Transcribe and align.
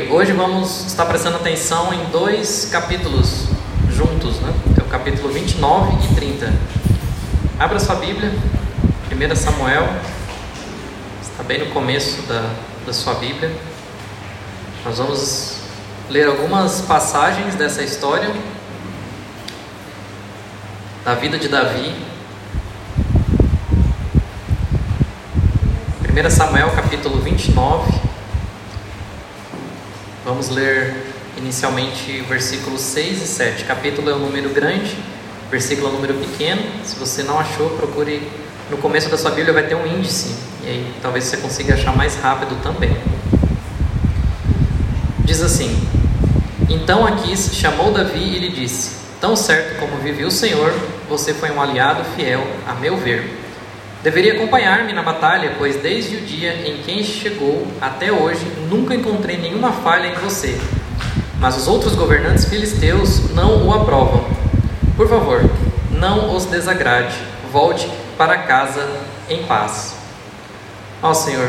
Hoje 0.00 0.32
vamos 0.32 0.86
estar 0.86 1.04
prestando 1.04 1.36
atenção 1.36 1.92
em 1.92 2.02
dois 2.06 2.66
capítulos 2.72 3.48
juntos, 3.90 4.40
né? 4.40 4.50
É 4.78 4.80
o 4.80 4.86
capítulo 4.86 5.30
29 5.30 6.06
e 6.06 6.14
30. 6.14 6.50
Abra 7.58 7.78
sua 7.78 7.96
Bíblia, 7.96 8.32
1 9.10 9.36
Samuel, 9.36 9.86
está 11.20 11.42
bem 11.42 11.58
no 11.58 11.66
começo 11.74 12.22
da, 12.22 12.54
da 12.86 12.92
sua 12.94 13.16
Bíblia. 13.16 13.54
Nós 14.82 14.96
vamos 14.96 15.56
ler 16.08 16.26
algumas 16.26 16.80
passagens 16.80 17.54
dessa 17.54 17.82
história 17.82 18.34
da 21.04 21.14
vida 21.16 21.38
de 21.38 21.48
Davi. 21.48 21.94
1 26.08 26.30
Samuel 26.30 26.70
capítulo 26.70 27.20
29. 27.20 28.01
Vamos 30.24 30.50
ler 30.50 30.94
inicialmente 31.36 32.20
versículos 32.28 32.80
6 32.80 33.22
e 33.22 33.26
7. 33.26 33.64
Capítulo 33.64 34.08
é 34.08 34.14
um 34.14 34.20
número 34.20 34.50
grande, 34.50 34.96
versículo 35.50 35.88
é 35.88 35.90
um 35.90 35.94
número 35.94 36.14
pequeno. 36.14 36.62
Se 36.84 36.94
você 36.94 37.24
não 37.24 37.40
achou, 37.40 37.70
procure 37.70 38.22
no 38.70 38.76
começo 38.76 39.08
da 39.08 39.18
sua 39.18 39.32
Bíblia 39.32 39.52
vai 39.52 39.66
ter 39.66 39.74
um 39.74 39.84
índice 39.84 40.32
e 40.62 40.68
aí 40.68 40.94
talvez 41.02 41.24
você 41.24 41.38
consiga 41.38 41.74
achar 41.74 41.96
mais 41.96 42.14
rápido 42.14 42.56
também. 42.62 42.96
Diz 45.24 45.42
assim: 45.42 45.76
Então 46.70 47.04
Aquis 47.04 47.50
chamou 47.54 47.90
Davi 47.90 48.22
e 48.22 48.38
lhe 48.38 48.50
disse: 48.50 48.92
Tão 49.20 49.34
certo 49.34 49.80
como 49.80 49.96
vive 49.96 50.24
o 50.24 50.30
Senhor, 50.30 50.72
você 51.08 51.34
foi 51.34 51.50
um 51.50 51.60
aliado 51.60 52.04
fiel, 52.14 52.46
a 52.64 52.74
meu 52.74 52.96
ver. 52.96 53.41
Deveria 54.02 54.32
acompanhar-me 54.32 54.92
na 54.92 55.00
batalha, 55.00 55.54
pois 55.56 55.76
desde 55.76 56.16
o 56.16 56.20
dia 56.22 56.68
em 56.68 56.78
que 56.78 57.04
chegou 57.04 57.68
até 57.80 58.10
hoje 58.10 58.44
nunca 58.68 58.96
encontrei 58.96 59.36
nenhuma 59.36 59.70
falha 59.70 60.08
em 60.08 60.14
você. 60.14 60.60
Mas 61.38 61.56
os 61.56 61.68
outros 61.68 61.94
governantes 61.94 62.46
filisteus 62.46 63.30
não 63.30 63.64
o 63.64 63.72
aprovam. 63.72 64.24
Por 64.96 65.08
favor, 65.08 65.48
não 65.92 66.34
os 66.34 66.46
desagrade. 66.46 67.14
Volte 67.52 67.88
para 68.18 68.38
casa 68.38 68.88
em 69.30 69.44
paz. 69.44 69.94
Ó 71.00 71.14
Senhor, 71.14 71.48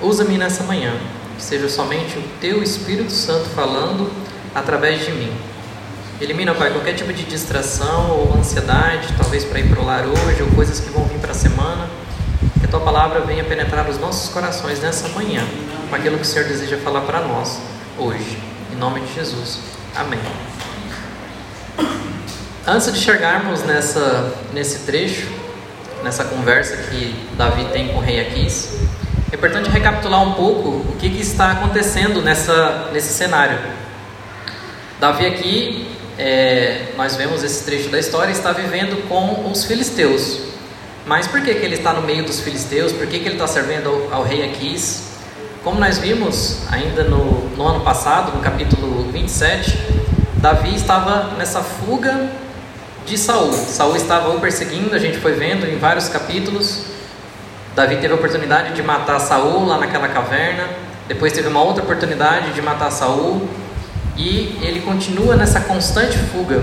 usa-me 0.00 0.38
nessa 0.38 0.64
manhã, 0.64 0.94
seja 1.38 1.68
somente 1.68 2.18
o 2.18 2.22
Teu 2.40 2.62
Espírito 2.62 3.12
Santo 3.12 3.50
falando 3.50 4.10
através 4.54 5.04
de 5.04 5.12
mim. 5.12 5.32
Elimina, 6.20 6.54
Pai, 6.54 6.70
qualquer 6.70 6.92
tipo 6.92 7.12
de 7.14 7.24
distração 7.24 8.10
ou 8.10 8.34
ansiedade, 8.38 9.08
talvez 9.16 9.42
para 9.42 9.58
ir 9.58 9.70
para 9.70 9.80
o 9.80 9.86
lar 9.86 10.04
hoje, 10.04 10.42
ou 10.42 10.48
coisas 10.50 10.78
que 10.78 10.90
vão 10.90 11.04
vir 11.04 11.18
para 11.18 11.30
a 11.30 11.34
semana. 11.34 11.88
Que 12.60 12.66
a 12.66 12.68
Tua 12.68 12.80
palavra 12.80 13.20
venha 13.20 13.42
penetrar 13.42 13.88
os 13.88 13.98
nossos 13.98 14.30
corações 14.30 14.80
nessa 14.80 15.08
manhã, 15.08 15.42
com 15.88 15.96
aquilo 15.96 16.16
que 16.16 16.22
o 16.22 16.26
Senhor 16.26 16.46
deseja 16.46 16.76
falar 16.76 17.00
para 17.00 17.20
nós 17.20 17.58
hoje. 17.98 18.38
Em 18.72 18.76
nome 18.76 19.00
de 19.00 19.14
Jesus. 19.14 19.58
Amém. 19.96 20.20
Antes 22.66 22.92
de 22.92 23.00
chegarmos 23.00 23.62
nessa, 23.62 24.34
nesse 24.52 24.80
trecho, 24.80 25.26
nessa 26.04 26.24
conversa 26.24 26.76
que 26.76 27.14
Davi 27.36 27.64
tem 27.72 27.88
com 27.88 27.98
o 27.98 28.00
rei 28.00 28.20
Aquis, 28.20 28.78
é 29.32 29.36
importante 29.36 29.70
recapitular 29.70 30.22
um 30.22 30.34
pouco 30.34 30.68
o 30.68 30.96
que, 30.98 31.08
que 31.08 31.22
está 31.22 31.52
acontecendo 31.52 32.20
nessa, 32.20 32.90
nesse 32.92 33.12
cenário. 33.14 33.58
Davi 35.00 35.24
aqui 35.24 35.88
é, 36.18 36.88
nós 36.96 37.16
vemos 37.16 37.42
esse 37.42 37.64
trecho 37.64 37.88
da 37.88 37.98
história, 37.98 38.30
está 38.30 38.52
vivendo 38.52 39.08
com 39.08 39.50
os 39.50 39.64
filisteus. 39.64 40.49
Mas 41.10 41.26
por 41.26 41.40
que, 41.40 41.52
que 41.52 41.66
ele 41.66 41.74
está 41.74 41.92
no 41.92 42.02
meio 42.02 42.24
dos 42.24 42.38
filisteus? 42.38 42.92
Por 42.92 43.04
que, 43.04 43.18
que 43.18 43.24
ele 43.26 43.34
está 43.34 43.48
servindo 43.48 43.88
ao, 44.12 44.20
ao 44.20 44.22
rei 44.22 44.44
Aquis? 44.44 45.10
Como 45.64 45.80
nós 45.80 45.98
vimos 45.98 46.58
ainda 46.70 47.02
no, 47.02 47.48
no 47.56 47.66
ano 47.66 47.80
passado, 47.80 48.30
no 48.30 48.40
capítulo 48.40 49.10
27, 49.10 49.76
Davi 50.36 50.72
estava 50.72 51.34
nessa 51.36 51.62
fuga 51.62 52.30
de 53.04 53.18
Saul. 53.18 53.52
Saul 53.52 53.96
estava 53.96 54.30
o 54.30 54.38
perseguindo, 54.38 54.94
a 54.94 55.00
gente 55.00 55.18
foi 55.18 55.32
vendo 55.32 55.66
em 55.66 55.78
vários 55.78 56.08
capítulos. 56.08 56.84
Davi 57.74 57.96
teve 57.96 58.12
a 58.12 58.16
oportunidade 58.16 58.72
de 58.74 58.80
matar 58.80 59.18
Saul 59.18 59.66
lá 59.66 59.78
naquela 59.78 60.06
caverna. 60.06 60.68
Depois 61.08 61.32
teve 61.32 61.48
uma 61.48 61.60
outra 61.60 61.82
oportunidade 61.82 62.52
de 62.52 62.62
matar 62.62 62.88
Saul 62.92 63.48
e 64.16 64.60
ele 64.62 64.80
continua 64.82 65.34
nessa 65.34 65.58
constante 65.62 66.16
fuga. 66.16 66.62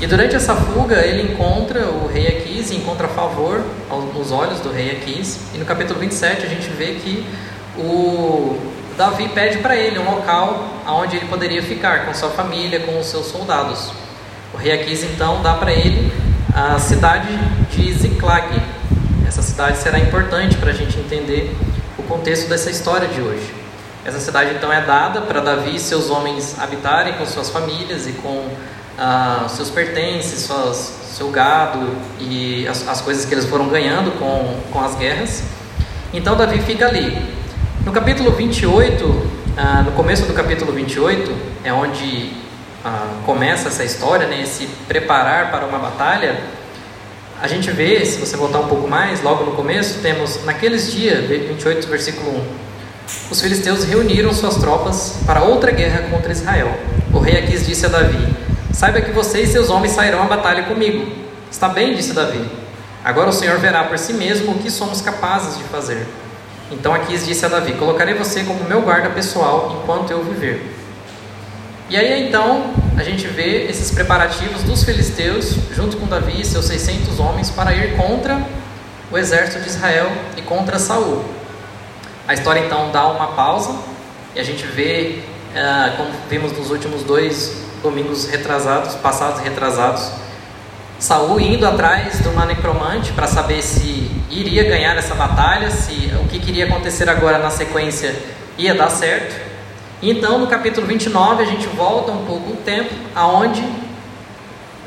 E 0.00 0.06
durante 0.06 0.34
essa 0.34 0.56
fuga 0.56 0.96
ele 1.04 1.30
encontra 1.30 1.84
o 1.86 2.06
rei 2.06 2.26
Aquis 2.26 2.70
e 2.70 2.76
encontra 2.76 3.06
favor 3.06 3.62
nos 4.14 4.32
olhos 4.32 4.58
do 4.60 4.72
rei 4.72 4.92
Aquis. 4.92 5.38
E 5.54 5.58
no 5.58 5.66
capítulo 5.66 6.00
27 6.00 6.46
a 6.46 6.48
gente 6.48 6.70
vê 6.70 6.94
que 6.94 7.26
o 7.76 8.58
Davi 8.96 9.28
pede 9.28 9.58
para 9.58 9.76
ele 9.76 9.98
um 9.98 10.10
local 10.10 10.70
onde 10.86 11.16
ele 11.16 11.26
poderia 11.26 11.62
ficar 11.62 12.06
com 12.06 12.14
sua 12.14 12.30
família, 12.30 12.80
com 12.80 12.98
os 12.98 13.08
seus 13.08 13.26
soldados. 13.26 13.92
O 14.54 14.56
rei 14.56 14.72
Aquis 14.72 15.04
então 15.04 15.42
dá 15.42 15.52
para 15.52 15.70
ele 15.70 16.10
a 16.54 16.78
cidade 16.78 17.28
de 17.70 17.92
Ziklag. 17.92 18.58
Essa 19.28 19.42
cidade 19.42 19.76
será 19.76 19.98
importante 19.98 20.56
para 20.56 20.70
a 20.70 20.74
gente 20.74 20.98
entender 20.98 21.54
o 21.98 22.02
contexto 22.04 22.48
dessa 22.48 22.70
história 22.70 23.06
de 23.06 23.20
hoje. 23.20 23.54
Essa 24.02 24.18
cidade 24.18 24.54
então 24.54 24.72
é 24.72 24.80
dada 24.80 25.20
para 25.20 25.40
Davi 25.40 25.76
e 25.76 25.78
seus 25.78 26.08
homens 26.08 26.58
habitarem 26.58 27.12
com 27.12 27.26
suas 27.26 27.50
famílias 27.50 28.06
e 28.06 28.12
com 28.12 28.48
ah, 28.98 29.46
seus 29.48 29.70
pertences, 29.70 30.40
suas, 30.40 30.76
seu 31.16 31.30
gado 31.30 31.88
e 32.18 32.66
as, 32.68 32.86
as, 32.88 33.00
coisas 33.00 33.24
que 33.24 33.34
eles 33.34 33.44
foram 33.44 33.68
ganhando 33.68 34.18
com, 34.18 34.56
com 34.72 34.84
as 34.84 34.94
guerras. 34.94 35.42
Então 36.12 36.36
Davi 36.36 36.60
fica 36.60 36.86
ali. 36.86 37.16
No 37.84 37.92
capítulo 37.92 38.30
28, 38.32 39.30
ah, 39.56 39.82
no 39.84 39.92
começo 39.92 40.26
do 40.26 40.32
capítulo 40.32 40.72
28, 40.72 41.34
é 41.64 41.72
onde 41.72 42.32
ah, 42.84 43.06
começa 43.24 43.68
essa 43.68 43.84
história, 43.84 44.26
né, 44.26 44.42
esse 44.42 44.66
preparar 44.86 45.50
para 45.50 45.66
uma 45.66 45.78
batalha. 45.78 46.40
A 47.42 47.48
gente 47.48 47.70
vê, 47.70 48.04
se 48.04 48.18
você 48.20 48.36
voltar 48.36 48.58
um 48.58 48.68
pouco 48.68 48.86
mais, 48.86 49.22
logo 49.22 49.44
no 49.44 49.52
começo, 49.52 50.00
temos 50.00 50.44
naqueles 50.44 50.92
dias, 50.92 51.26
28, 51.26 51.88
versículo 51.88 52.30
1 52.30 52.70
os 53.30 53.40
filisteus 53.40 53.84
reuniram 53.84 54.32
suas 54.32 54.56
tropas 54.56 55.16
para 55.26 55.42
outra 55.42 55.72
guerra 55.72 56.08
contra 56.10 56.32
Israel. 56.32 56.72
O 57.12 57.18
rei 57.18 57.38
Aquis 57.38 57.66
disse 57.66 57.86
a 57.86 57.88
Davi: 57.88 58.18
Saiba 58.72 59.00
que 59.00 59.10
você 59.10 59.42
e 59.42 59.46
seus 59.46 59.68
homens 59.68 59.92
sairão 59.92 60.22
à 60.22 60.26
batalha 60.26 60.62
comigo. 60.62 61.10
Está 61.50 61.68
bem, 61.68 61.94
disse 61.94 62.12
Davi. 62.12 62.40
Agora 63.04 63.30
o 63.30 63.32
Senhor 63.32 63.58
verá 63.58 63.84
por 63.84 63.98
si 63.98 64.12
mesmo 64.12 64.52
o 64.52 64.58
que 64.58 64.70
somos 64.70 65.00
capazes 65.00 65.58
de 65.58 65.64
fazer. 65.64 66.06
Então 66.70 66.94
Aquis 66.94 67.26
disse 67.26 67.44
a 67.44 67.48
Davi: 67.48 67.72
Colocarei 67.72 68.14
você 68.14 68.44
como 68.44 68.64
meu 68.64 68.82
guarda 68.82 69.10
pessoal 69.10 69.80
enquanto 69.82 70.10
eu 70.10 70.22
viver. 70.22 70.76
E 71.88 71.96
aí 71.96 72.28
então 72.28 72.72
a 72.96 73.02
gente 73.02 73.26
vê 73.26 73.64
esses 73.64 73.90
preparativos 73.90 74.62
dos 74.62 74.84
filisteus, 74.84 75.56
junto 75.74 75.96
com 75.96 76.06
Davi 76.06 76.40
e 76.40 76.44
seus 76.44 76.66
600 76.66 77.18
homens, 77.18 77.50
para 77.50 77.74
ir 77.74 77.96
contra 77.96 78.40
o 79.10 79.18
exército 79.18 79.60
de 79.60 79.68
Israel 79.68 80.12
e 80.36 80.42
contra 80.42 80.78
Saul. 80.78 81.24
A 82.28 82.34
história 82.34 82.60
então 82.60 82.92
dá 82.92 83.08
uma 83.08 83.28
pausa 83.28 83.74
e 84.36 84.38
a 84.38 84.44
gente 84.44 84.64
vê, 84.64 85.22
uh, 85.52 85.96
como 85.96 86.10
vimos 86.28 86.52
nos 86.52 86.70
últimos 86.70 87.02
dois 87.02 87.69
domingos 87.82 88.26
retrasados, 88.26 88.94
passados 88.96 89.40
retrasados, 89.40 90.10
Saul 91.00 91.40
indo 91.40 91.66
atrás 91.66 92.20
do 92.20 92.30
necromante 92.44 93.12
para 93.12 93.26
saber 93.26 93.62
se 93.62 94.10
iria 94.30 94.64
ganhar 94.64 94.94
essa 94.98 95.14
batalha, 95.14 95.70
se 95.70 96.12
o 96.22 96.28
que 96.28 96.38
queria 96.38 96.66
acontecer 96.66 97.08
agora 97.08 97.38
na 97.38 97.48
sequência 97.48 98.14
ia 98.58 98.74
dar 98.74 98.90
certo. 98.90 99.34
Então, 100.02 100.38
no 100.38 100.46
capítulo 100.46 100.86
29, 100.86 101.42
a 101.42 101.46
gente 101.46 101.66
volta 101.68 102.12
um 102.12 102.26
pouco 102.26 102.52
o 102.52 102.56
tempo 102.56 102.90
aonde 103.14 103.66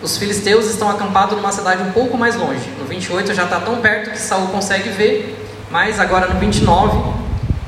os 0.03 0.17
filisteus 0.17 0.67
estão 0.69 0.87
acampados 0.87 1.35
numa 1.35 1.51
cidade 1.51 1.81
um 1.81 1.91
pouco 1.91 2.15
mais 2.15 2.35
longe. 2.35 2.69
No 2.77 2.85
28 2.85 3.33
já 3.33 3.45
está 3.45 3.59
tão 3.59 3.77
perto 3.77 4.11
que 4.11 4.19
Saul 4.19 4.47
consegue 4.49 4.89
ver, 4.89 5.43
mas 5.71 5.99
agora 5.99 6.27
no 6.27 6.39
29 6.39 7.23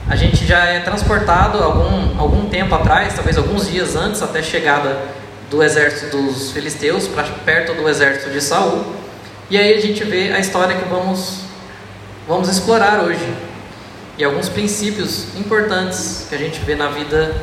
a 0.08 0.16
gente 0.16 0.46
já 0.46 0.66
é 0.66 0.82
transportado 0.82 1.64
algum, 1.64 2.20
algum 2.20 2.48
tempo 2.48 2.76
atrás, 2.76 3.16
talvez 3.16 3.38
alguns 3.38 3.68
dias 3.68 3.96
antes, 3.96 4.22
até 4.22 4.44
chegada 4.44 5.00
do 5.50 5.64
exército 5.64 6.18
dos 6.18 6.52
filisteus, 6.52 7.08
para 7.08 7.24
perto 7.24 7.74
do 7.74 7.88
exército 7.88 8.32
de 8.32 8.42
Saul. 8.42 8.86
E 9.50 9.58
aí 9.58 9.74
a 9.74 9.80
gente 9.80 10.04
vê 10.04 10.32
a 10.32 10.40
história 10.40 10.76
que 10.76 10.90
vamos, 10.90 11.42
vamos 12.28 12.50
explorar 12.50 13.04
hoje. 13.04 13.34
E 14.18 14.24
alguns 14.24 14.50
princípios 14.50 15.36
importantes 15.36 16.26
que 16.30 16.36
a 16.36 16.38
gente 16.38 16.60
vê 16.62 16.76
na 16.76 16.90
vida 16.90 17.34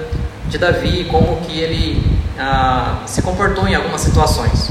de 0.49 0.59
Davi, 0.59 1.05
como 1.11 1.41
que 1.43 1.61
ele 1.61 2.03
ah, 2.39 3.03
se 3.07 3.23
comportou 3.23 3.69
em 3.69 3.75
algumas 3.75 4.01
situações. 4.01 4.71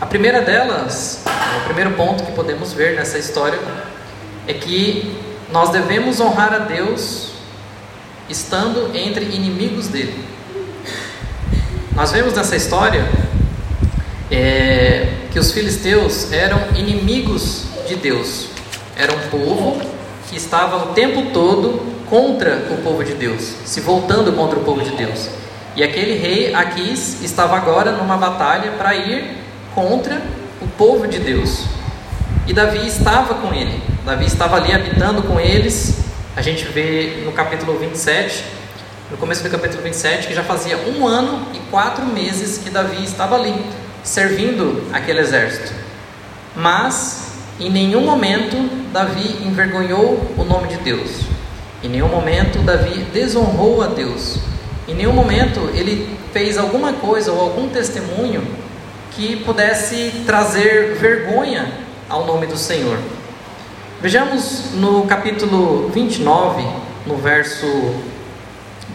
A 0.00 0.06
primeira 0.06 0.40
delas, 0.40 1.24
o 1.60 1.64
primeiro 1.64 1.90
ponto 1.92 2.22
que 2.24 2.32
podemos 2.32 2.72
ver 2.72 2.94
nessa 2.94 3.18
história, 3.18 3.58
é 4.46 4.54
que 4.54 5.20
nós 5.50 5.70
devemos 5.70 6.20
honrar 6.20 6.54
a 6.54 6.58
Deus 6.58 7.32
estando 8.28 8.96
entre 8.96 9.24
inimigos 9.24 9.88
dele. 9.88 10.27
Nós 11.98 12.12
vemos 12.12 12.32
nessa 12.32 12.54
história 12.54 13.04
é, 14.30 15.14
que 15.32 15.38
os 15.40 15.50
filisteus 15.50 16.32
eram 16.32 16.60
inimigos 16.76 17.64
de 17.88 17.96
Deus, 17.96 18.50
era 18.96 19.12
um 19.12 19.18
povo 19.28 19.82
que 20.30 20.36
estava 20.36 20.76
o 20.76 20.94
tempo 20.94 21.32
todo 21.32 21.82
contra 22.08 22.68
o 22.70 22.76
povo 22.84 23.02
de 23.02 23.14
Deus, 23.14 23.52
se 23.64 23.80
voltando 23.80 24.32
contra 24.34 24.60
o 24.60 24.62
povo 24.62 24.80
de 24.80 24.92
Deus. 24.92 25.28
E 25.74 25.82
aquele 25.82 26.16
rei 26.16 26.54
Aquis 26.54 27.20
estava 27.24 27.56
agora 27.56 27.90
numa 27.90 28.16
batalha 28.16 28.70
para 28.78 28.94
ir 28.94 29.36
contra 29.74 30.22
o 30.62 30.68
povo 30.68 31.08
de 31.08 31.18
Deus. 31.18 31.64
E 32.46 32.52
Davi 32.52 32.86
estava 32.86 33.34
com 33.34 33.52
ele. 33.52 33.82
Davi 34.04 34.24
estava 34.24 34.54
ali 34.54 34.72
habitando 34.72 35.20
com 35.22 35.40
eles. 35.40 35.98
A 36.36 36.42
gente 36.42 36.64
vê 36.66 37.24
no 37.24 37.32
capítulo 37.32 37.76
27, 37.76 38.44
no 39.10 39.16
começo 39.16 39.42
do 39.42 39.48
capítulo 39.48 39.82
27, 39.82 40.28
que 40.28 40.34
já 40.34 40.44
fazia 40.44 40.76
um 40.76 41.06
ano 41.06 41.46
e 41.54 41.58
quatro 41.70 42.04
meses 42.04 42.58
que 42.58 42.68
Davi 42.68 43.02
estava 43.02 43.36
ali, 43.36 43.54
servindo 44.02 44.86
aquele 44.92 45.20
exército. 45.20 45.72
Mas, 46.54 47.32
em 47.58 47.70
nenhum 47.70 48.02
momento, 48.02 48.56
Davi 48.92 49.46
envergonhou 49.46 50.34
o 50.36 50.44
nome 50.44 50.68
de 50.68 50.76
Deus. 50.76 51.22
Em 51.82 51.88
nenhum 51.88 52.08
momento, 52.08 52.58
Davi 52.58 53.06
desonrou 53.12 53.80
a 53.82 53.86
Deus. 53.86 54.40
Em 54.86 54.94
nenhum 54.94 55.12
momento, 55.12 55.70
ele 55.72 56.18
fez 56.32 56.58
alguma 56.58 56.92
coisa 56.92 57.32
ou 57.32 57.40
algum 57.40 57.68
testemunho 57.70 58.46
que 59.12 59.36
pudesse 59.36 60.22
trazer 60.26 60.96
vergonha 60.96 61.72
ao 62.10 62.26
nome 62.26 62.46
do 62.46 62.58
Senhor. 62.58 62.98
Vejamos 64.02 64.72
no 64.74 65.06
capítulo 65.06 65.88
29, 65.88 66.62
no 67.06 67.16
verso 67.16 67.66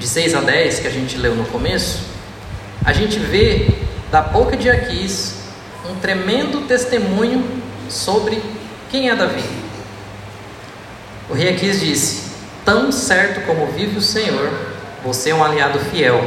de 0.04 0.10
6 0.10 0.36
a 0.36 0.42
10 0.42 0.80
que 0.80 0.88
a 0.88 0.92
gente 0.92 1.18
leu 1.18 1.34
no 1.34 1.46
começo, 1.46 2.02
a 2.84 2.92
gente 2.92 3.18
vê 3.18 3.70
da 4.12 4.22
boca 4.22 4.58
de 4.58 4.70
Aquis 4.70 5.36
um 5.90 5.96
tremendo 5.96 6.68
testemunho 6.68 7.42
sobre 7.88 8.44
quem 8.92 9.10
é 9.10 9.16
Davi. 9.16 9.46
O 11.30 11.34
rei 11.34 11.54
Aquis 11.54 11.80
disse: 11.80 12.34
Tão 12.66 12.92
certo 12.92 13.46
como 13.46 13.68
vive 13.68 13.98
o 13.98 14.02
Senhor, 14.02 14.52
você 15.06 15.30
é 15.30 15.36
um 15.36 15.42
aliado 15.42 15.80
fiel. 15.80 16.22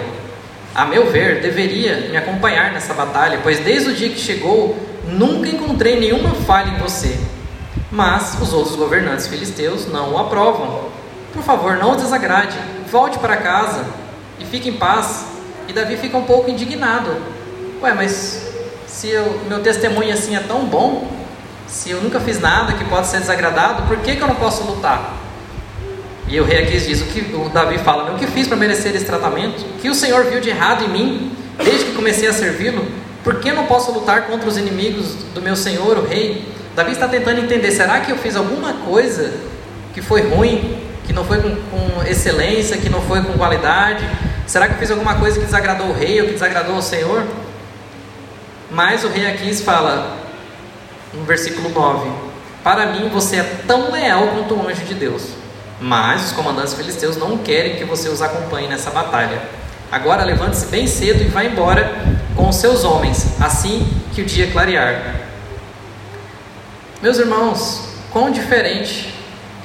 A 0.75 0.87
meu 0.87 1.11
ver, 1.11 1.43
deveria 1.43 2.09
me 2.09 2.17
acompanhar 2.17 2.73
nessa 2.73 2.95
batalha, 2.95 3.41
pois 3.43 3.59
desde 3.59 3.91
o 3.91 3.95
dia 3.95 4.09
que 4.09 4.19
chegou, 4.19 4.75
nunca 5.07 5.51
encontrei 5.51 6.01
nenhuma 6.01 6.35
falha 6.47 6.71
em 6.71 6.79
você. 6.79 7.19
Mas 7.93 8.39
os 8.41 8.55
outros 8.55 8.75
governantes 8.75 9.27
filisteus 9.27 9.87
não 9.87 10.15
o 10.15 10.19
aprovam. 10.19 10.87
Por 11.35 11.43
favor, 11.43 11.77
não 11.77 11.93
o 11.93 11.97
desagrade 11.97 12.57
volte 12.97 13.19
para 13.19 13.37
casa 13.37 13.85
e 14.41 14.45
fique 14.47 14.71
em 14.71 14.73
paz. 14.73 15.27
E 15.69 15.73
Davi 15.75 15.99
fica 15.99 16.17
um 16.17 16.25
pouco 16.25 16.51
indignado. 16.51 17.15
Ué, 17.83 17.93
mas 17.93 18.55
se 18.87 19.15
o 19.17 19.45
meu 19.47 19.63
testemunho 19.63 20.15
assim 20.15 20.35
é 20.35 20.41
tão 20.41 20.65
bom, 20.65 21.07
se 21.67 21.91
eu 21.91 22.01
nunca 22.01 22.19
fiz 22.21 22.41
nada 22.41 22.73
que 22.73 22.85
pode 22.87 23.09
ser 23.09 23.19
desagradado, 23.19 23.83
por 23.83 23.99
que, 23.99 24.17
que 24.17 24.23
eu 24.23 24.27
não 24.27 24.37
posso 24.37 24.65
lutar? 24.65 25.15
E 26.27 26.41
o 26.41 26.45
rei 26.45 26.63
aqui 26.63 26.79
diz: 26.79 27.03
o 27.03 27.05
que 27.05 27.35
o 27.35 27.51
Davi 27.51 27.77
fala, 27.79 28.15
o 28.15 28.19
que 28.19 28.27
fiz 28.29 28.49
para 28.49 28.57
merecer 28.57 28.97
esse 28.97 29.05
tratamento? 29.05 29.61
O 29.61 29.79
que 29.79 29.91
o 29.91 29.95
Senhor 29.95 30.25
viu 30.25 30.41
de 30.41 30.49
errado 30.49 30.85
em 30.85 30.89
mim 30.89 31.33
desde 31.63 31.85
que 31.87 31.93
comecei 31.93 32.27
a 32.29 32.33
servi-lo? 32.33 32.87
Por 33.23 33.41
que 33.41 33.51
eu 33.51 33.55
não 33.55 33.67
posso 33.67 33.93
lutar 33.93 34.27
contra 34.27 34.49
os 34.49 34.57
inimigos 34.57 35.17
do 35.35 35.43
meu 35.43 35.55
Senhor, 35.55 35.99
o 35.99 36.07
rei? 36.07 36.49
Davi 36.75 36.93
está 36.93 37.07
tentando 37.07 37.41
entender: 37.41 37.73
será 37.73 38.01
que 38.01 38.11
eu 38.11 38.17
fiz 38.17 38.37
alguma 38.37 38.73
coisa 38.73 39.35
que 39.97 40.03
foi 40.03 40.29
ruim 40.29 40.79
que 41.07 41.13
não 41.15 41.25
foi 41.25 41.41
com, 41.41 41.57
com, 41.57 42.03
excelência, 42.03 42.77
que 42.77 42.91
não 42.91 43.01
foi 43.01 43.23
com 43.23 43.33
qualidade? 43.33 44.07
Será 44.47 44.69
que 44.69 44.75
eu 44.75 44.79
fiz 44.79 44.91
alguma 44.91 45.15
coisa 45.15 45.39
que 45.39 45.47
desagradou 45.47 45.87
o 45.87 45.93
rei 45.95 46.21
ou 46.21 46.27
que 46.27 46.35
desagradou 46.35 46.77
o 46.77 46.83
Senhor? 46.83 47.25
Mas 48.71 49.05
o 49.05 49.09
rei 49.09 49.27
Aquis 49.27 49.63
fala, 49.63 50.19
no 51.15 51.25
versículo 51.25 51.71
9: 51.71 52.11
Para 52.63 52.93
mim 52.93 53.09
você 53.09 53.37
é 53.37 53.43
tão 53.67 53.91
leal 53.91 54.29
quanto 54.35 54.55
um 54.55 54.69
anjo 54.69 54.85
de 54.85 54.93
Deus. 54.93 55.29
Mas 55.81 56.27
os 56.27 56.33
comandantes 56.33 56.75
filisteus 56.75 57.17
não 57.17 57.39
querem 57.39 57.77
que 57.77 57.85
você 57.85 58.11
os 58.11 58.21
acompanhe 58.21 58.69
nessa 58.69 58.91
batalha. 58.91 59.41
Agora 59.91 60.25
levante-se 60.25 60.67
bem 60.67 60.87
cedo 60.87 61.23
e 61.23 61.29
vá 61.29 61.43
embora 61.43 61.91
com 62.35 62.51
os 62.51 62.57
seus 62.57 62.85
homens, 62.85 63.41
assim 63.41 63.89
que 64.15 64.21
o 64.21 64.27
dia 64.27 64.51
clarear. 64.51 65.15
Meus 67.01 67.17
irmãos, 67.19 67.89
quão 68.13 68.31
diferente 68.31 69.16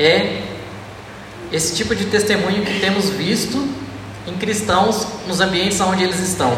é 0.02 0.42
esse 1.52 1.76
tipo 1.76 1.96
de 1.96 2.06
testemunho 2.06 2.64
que 2.64 2.80
temos 2.80 3.10
visto 3.10 3.68
em 4.28 4.34
cristãos 4.38 5.06
nos 5.28 5.42
ambientes 5.42 5.80
onde 5.82 6.04
eles 6.04 6.20
estão. 6.20 6.56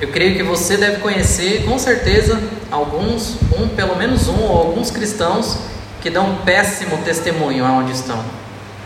Eu 0.00 0.08
creio 0.08 0.36
que 0.36 0.42
você 0.42 0.76
deve 0.76 1.00
conhecer, 1.00 1.64
com 1.64 1.78
certeza, 1.78 2.42
alguns, 2.70 3.36
um, 3.56 3.68
pelo 3.68 3.96
menos 3.96 4.28
um 4.28 4.42
ou 4.42 4.58
alguns 4.58 4.90
cristãos 4.90 5.58
que 6.02 6.10
dão 6.10 6.30
um 6.30 6.36
péssimo 6.38 6.98
testemunho 6.98 7.64
aonde 7.64 7.92
estão. 7.92 8.22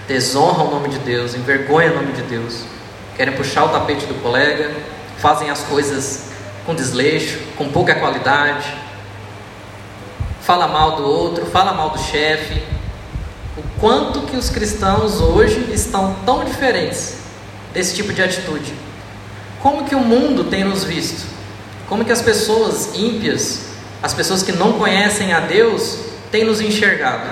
Desonram 0.07 0.69
o 0.69 0.71
nome 0.71 0.91
de 0.91 0.99
Deus, 0.99 1.35
envergonham 1.35 1.93
o 1.93 1.97
nome 1.97 2.13
de 2.13 2.23
Deus, 2.23 2.63
querem 3.17 3.35
puxar 3.35 3.65
o 3.65 3.69
tapete 3.71 4.07
do 4.07 4.15
colega, 4.23 4.71
fazem 5.17 5.51
as 5.51 5.63
coisas 5.63 6.29
com 6.67 6.75
desleixo, 6.75 7.39
com 7.57 7.69
pouca 7.71 7.95
qualidade, 7.95 8.67
fala 10.49 10.67
mal 10.67 10.97
do 10.97 11.06
outro, 11.06 11.45
fala 11.45 11.75
mal 11.75 11.91
do 11.91 11.99
chefe, 11.99 12.62
o 13.55 13.62
quanto 13.79 14.23
que 14.23 14.35
os 14.35 14.49
cristãos 14.49 15.21
hoje 15.21 15.69
estão 15.75 16.17
tão 16.25 16.43
diferentes 16.43 17.19
desse 17.75 17.95
tipo 17.95 18.15
de 18.15 18.23
atitude. 18.23 18.73
Como 19.61 19.85
que 19.85 19.95
o 19.95 20.00
mundo 20.00 20.45
tem 20.45 20.65
nos 20.65 20.85
visto? 20.85 21.27
Como 21.87 22.03
que 22.03 22.11
as 22.11 22.23
pessoas 22.23 22.95
ímpias, 22.95 23.67
as 24.03 24.15
pessoas 24.15 24.43
que 24.43 24.53
não 24.53 24.73
conhecem 24.79 25.35
a 25.35 25.41
Deus, 25.41 25.99
têm 26.33 26.45
nos 26.45 26.62
enxergado? 26.62 27.29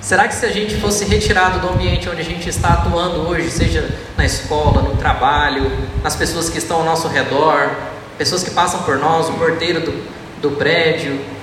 Será 0.00 0.26
que 0.26 0.34
se 0.34 0.46
a 0.46 0.50
gente 0.50 0.74
fosse 0.76 1.04
retirado 1.04 1.58
do 1.58 1.68
ambiente 1.68 2.08
onde 2.08 2.22
a 2.22 2.24
gente 2.24 2.48
está 2.48 2.70
atuando 2.70 3.28
hoje, 3.28 3.50
seja 3.50 3.94
na 4.16 4.24
escola, 4.24 4.80
no 4.80 4.96
trabalho, 4.96 5.70
nas 6.02 6.16
pessoas 6.16 6.48
que 6.48 6.56
estão 6.56 6.78
ao 6.78 6.84
nosso 6.84 7.08
redor, 7.08 7.72
pessoas 8.16 8.42
que 8.42 8.52
passam 8.52 8.84
por 8.84 8.96
nós, 8.96 9.28
o 9.28 9.34
porteiro 9.34 9.80
do, 9.80 10.06
do 10.40 10.52
prédio, 10.52 11.35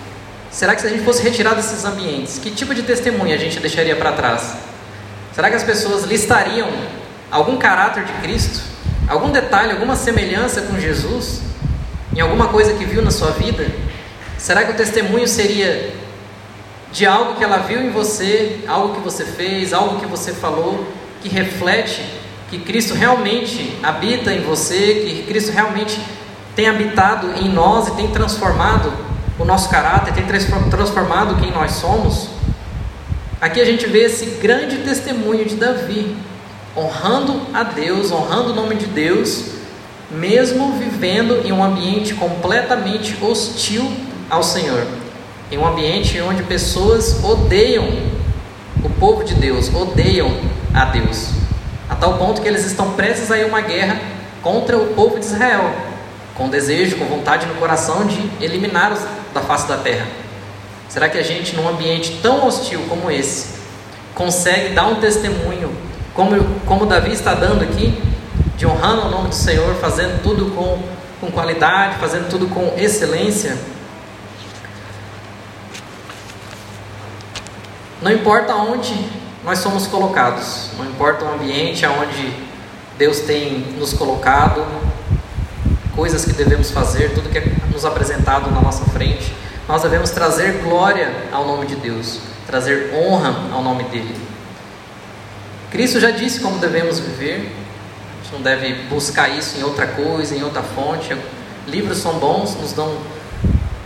Será 0.54 0.76
que 0.76 0.82
se 0.82 0.88
a 0.88 0.90
gente 0.92 1.04
fosse 1.04 1.24
retirar 1.24 1.56
desses 1.56 1.84
ambientes, 1.84 2.38
que 2.38 2.52
tipo 2.52 2.76
de 2.76 2.84
testemunha 2.84 3.34
a 3.34 3.40
gente 3.40 3.60
deixaria 3.60 3.96
para 3.96 4.12
trás? 4.12 4.54
Será 5.34 5.50
que 5.50 5.56
as 5.56 5.64
pessoas 5.64 6.04
listariam 6.04 6.70
algum 7.32 7.58
caráter 7.58 8.06
de 8.06 8.14
Cristo? 8.22 8.62
Algum 9.08 9.32
detalhe, 9.32 9.72
alguma 9.72 9.96
semelhança 9.96 10.62
com 10.62 10.80
Jesus? 10.80 11.42
Em 12.16 12.22
alguma 12.22 12.50
coisa 12.50 12.74
que 12.74 12.86
viu 12.86 13.02
na 13.02 13.10
sua 13.10 13.32
vida? 13.32 13.66
Será 14.38 14.64
que 14.64 14.74
o 14.74 14.76
testemunho 14.76 15.28
seria 15.28 15.92
de 16.92 17.04
algo 17.04 17.34
que 17.34 17.44
ela 17.44 17.58
viu 17.58 17.82
em 17.82 17.90
você, 17.90 18.60
algo 18.68 18.94
que 18.94 19.02
você 19.02 19.26
fez, 19.26 19.74
algo 19.74 20.00
que 20.00 20.06
você 20.06 20.34
falou, 20.34 20.86
que 21.24 21.30
reflete 21.30 22.06
que 22.52 22.60
Cristo 22.60 22.94
realmente 22.94 23.76
habita 23.82 24.32
em 24.32 24.42
você, 24.42 25.04
que 25.04 25.24
Cristo 25.24 25.52
realmente 25.52 26.00
tem 26.56 26.68
habitado 26.70 27.32
em 27.40 27.50
nós 27.50 27.88
e 27.88 27.92
tem 27.96 28.10
transformado 28.10 28.94
o 29.40 29.46
nosso 29.46 29.70
caráter, 29.70 30.14
tem 30.14 30.26
transformado 30.26 31.40
quem 31.42 31.52
nós 31.52 31.72
somos. 31.72 32.30
Aqui 33.42 33.60
a 33.60 33.66
gente 33.66 33.88
vê 33.88 34.06
esse 34.06 34.26
grande 34.42 34.78
testemunho 34.78 35.44
de 35.46 35.56
Davi, 35.56 36.16
honrando 36.78 37.42
a 37.54 37.64
Deus, 37.64 38.12
honrando 38.12 38.52
o 38.52 38.56
nome 38.56 38.76
de 38.76 38.86
Deus, 38.86 39.46
mesmo 40.12 40.74
vivendo 40.74 41.42
em 41.46 41.52
um 41.52 41.64
ambiente 41.64 42.14
completamente 42.14 43.18
hostil 43.22 43.92
ao 44.30 44.44
Senhor, 44.44 44.86
em 45.52 45.58
um 45.58 45.68
ambiente 45.68 46.20
onde 46.22 46.44
pessoas 46.44 47.24
odeiam 47.24 47.86
o 48.84 48.90
povo 48.90 49.24
de 49.24 49.34
Deus, 49.36 49.74
odeiam 49.74 50.32
a 50.74 50.86
Deus, 50.86 51.30
a 51.90 51.96
tal 51.96 52.18
ponto 52.18 52.42
que 52.42 52.48
eles 52.48 52.66
estão 52.66 52.92
prestes 52.94 53.32
a 53.32 53.38
ir 53.38 53.46
uma 53.46 53.62
guerra 53.62 54.00
contra 54.42 54.78
o 54.78 54.94
povo 54.94 55.20
de 55.20 55.26
Israel, 55.26 55.74
com 56.36 56.50
desejo, 56.50 56.98
com 56.98 57.06
vontade 57.06 57.46
no 57.46 57.56
coração 57.56 58.06
de 58.06 58.30
eliminar 58.44 58.92
os 58.92 59.00
da 59.34 59.42
face 59.42 59.68
da 59.68 59.78
terra? 59.78 60.08
Será 60.88 61.10
que 61.10 61.18
a 61.18 61.24
gente, 61.24 61.56
num 61.56 61.68
ambiente 61.68 62.20
tão 62.22 62.46
hostil 62.46 62.82
como 62.88 63.10
esse, 63.10 63.56
consegue 64.14 64.74
dar 64.76 64.86
um 64.86 64.96
testemunho, 64.96 65.76
como, 66.14 66.44
como 66.66 66.86
Davi 66.86 67.12
está 67.12 67.34
dando 67.34 67.64
aqui, 67.64 68.00
de 68.56 68.68
honrando 68.68 69.08
o 69.08 69.10
nome 69.10 69.30
do 69.30 69.36
Senhor, 69.36 69.76
fazendo 69.76 70.22
tudo 70.22 70.52
com, 70.52 70.80
com 71.20 71.32
qualidade, 71.32 71.98
fazendo 71.98 72.30
tudo 72.30 72.48
com 72.48 72.74
excelência? 72.78 73.58
Não 78.02 78.12
importa 78.12 78.54
onde 78.54 78.94
nós 79.44 79.60
somos 79.60 79.88
colocados, 79.88 80.70
não 80.78 80.86
importa 80.86 81.26
o 81.26 81.34
ambiente 81.34 81.86
aonde 81.86 82.34
Deus 82.98 83.22
tem 83.22 83.60
nos 83.78 83.94
colocado, 83.94 84.66
coisas 85.96 86.26
que 86.26 86.34
devemos 86.34 86.72
fazer, 86.72 87.14
tudo 87.14 87.30
que 87.30 87.38
é 87.38 87.46
nos 87.72 87.86
apresentado 87.86 88.52
na 88.52 88.62
nossa 88.62 88.86
frente, 88.86 89.34
nós 89.68 89.82
devemos 89.82 90.10
trazer 90.12 90.62
glória 90.64 91.12
ao 91.32 91.46
nome 91.46 91.66
de 91.66 91.76
Deus, 91.76 92.20
trazer 92.46 92.94
honra 92.94 93.36
ao 93.54 93.64
nome 93.64 93.84
dele. 93.86 94.16
Cristo 95.72 96.00
já 96.00 96.12
disse 96.12 96.40
como 96.40 96.60
devemos 96.60 97.00
viver, 97.00 97.52
a 98.20 98.24
gente 98.24 98.34
não 98.34 98.42
deve 98.42 98.74
buscar 98.90 99.30
isso 99.30 99.58
em 99.58 99.64
outra 99.64 99.88
coisa, 99.88 100.36
em 100.36 100.44
outra 100.44 100.62
fonte. 100.62 101.16
Livros 101.68 101.98
são 101.98 102.20
bons, 102.20 102.56
nos 102.56 102.74
dão 102.74 102.96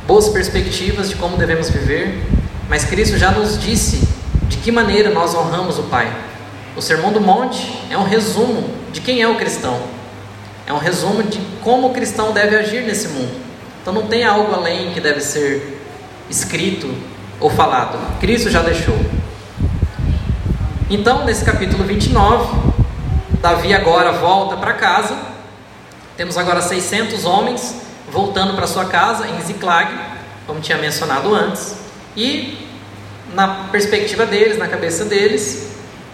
boas 0.05 0.29
perspectivas 0.29 1.09
de 1.09 1.15
como 1.15 1.37
devemos 1.37 1.69
viver, 1.69 2.25
mas 2.69 2.83
Cristo 2.83 3.17
já 3.17 3.31
nos 3.31 3.57
disse 3.59 4.07
De 4.49 4.57
que 4.57 4.71
maneira 4.71 5.09
nós 5.09 5.35
honramos 5.35 5.77
o 5.77 5.83
Pai? 5.83 6.11
O 6.75 6.81
Sermão 6.81 7.11
do 7.11 7.19
Monte 7.19 7.81
é 7.89 7.97
um 7.97 8.03
resumo 8.03 8.69
de 8.91 9.01
quem 9.01 9.21
é 9.21 9.27
o 9.27 9.35
cristão. 9.35 9.96
É 10.67 10.73
um 10.73 10.77
resumo 10.77 11.23
de 11.23 11.39
como 11.63 11.87
o 11.87 11.93
cristão 11.93 12.33
deve 12.33 12.57
agir 12.57 12.83
nesse 12.83 13.07
mundo. 13.07 13.33
Então 13.81 13.93
não 13.93 14.07
tem 14.07 14.25
algo 14.25 14.53
além 14.53 14.91
que 14.91 14.99
deve 14.99 15.21
ser 15.21 15.81
escrito 16.29 16.93
ou 17.39 17.49
falado. 17.49 18.19
Cristo 18.19 18.49
já 18.49 18.61
deixou. 18.61 18.97
Então, 20.89 21.23
nesse 21.23 21.45
capítulo 21.45 21.85
29, 21.85 22.73
Davi 23.41 23.73
agora 23.73 24.11
volta 24.11 24.57
para 24.57 24.73
casa. 24.73 25.17
Temos 26.17 26.37
agora 26.37 26.61
600 26.61 27.23
homens 27.23 27.75
voltando 28.11 28.53
para 28.53 28.67
sua 28.67 28.85
casa 28.85 29.25
em 29.25 29.41
Ziklag, 29.41 29.89
como 30.45 30.59
tinha 30.59 30.77
mencionado 30.77 31.33
antes. 31.33 31.77
E 32.13 32.57
na 33.33 33.69
perspectiva 33.71 34.25
deles, 34.25 34.57
na 34.57 34.67
cabeça 34.67 35.05
deles, 35.05 35.69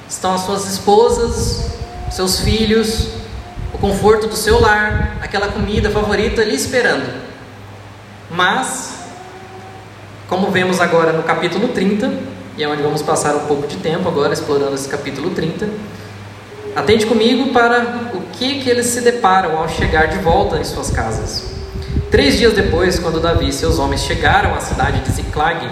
estão 0.07 0.35
as 0.35 0.41
suas 0.41 0.71
esposas, 0.71 1.71
seus 2.11 2.41
filhos, 2.41 3.22
o 3.73 3.77
conforto 3.77 4.27
do 4.27 4.35
seu 4.35 4.59
lar, 4.59 5.17
aquela 5.21 5.47
comida 5.47 5.89
favorita 5.89 6.41
ali 6.41 6.55
esperando. 6.55 7.21
Mas, 8.29 8.93
como 10.29 10.51
vemos 10.51 10.79
agora 10.79 11.11
no 11.11 11.23
capítulo 11.23 11.69
30, 11.69 12.11
e 12.57 12.63
é 12.63 12.67
onde 12.67 12.83
vamos 12.83 13.01
passar 13.01 13.35
um 13.35 13.45
pouco 13.47 13.67
de 13.67 13.77
tempo 13.77 14.07
agora 14.07 14.31
explorando 14.31 14.75
esse 14.75 14.87
capítulo 14.87 15.31
30. 15.31 15.67
Atende 16.75 17.05
comigo 17.05 17.51
para 17.51 18.11
o 18.13 18.21
que, 18.33 18.61
que 18.61 18.69
eles 18.69 18.87
se 18.87 19.01
deparam 19.01 19.57
ao 19.57 19.67
chegar 19.67 20.07
de 20.07 20.19
volta 20.19 20.57
em 20.57 20.63
suas 20.63 20.89
casas. 20.89 21.51
Três 22.11 22.37
dias 22.37 22.53
depois, 22.53 22.99
quando 22.99 23.19
Davi 23.19 23.49
e 23.49 23.53
seus 23.53 23.79
homens 23.79 24.01
chegaram 24.01 24.53
à 24.53 24.59
cidade 24.59 24.99
de 24.99 25.11
Ziklag, 25.11 25.67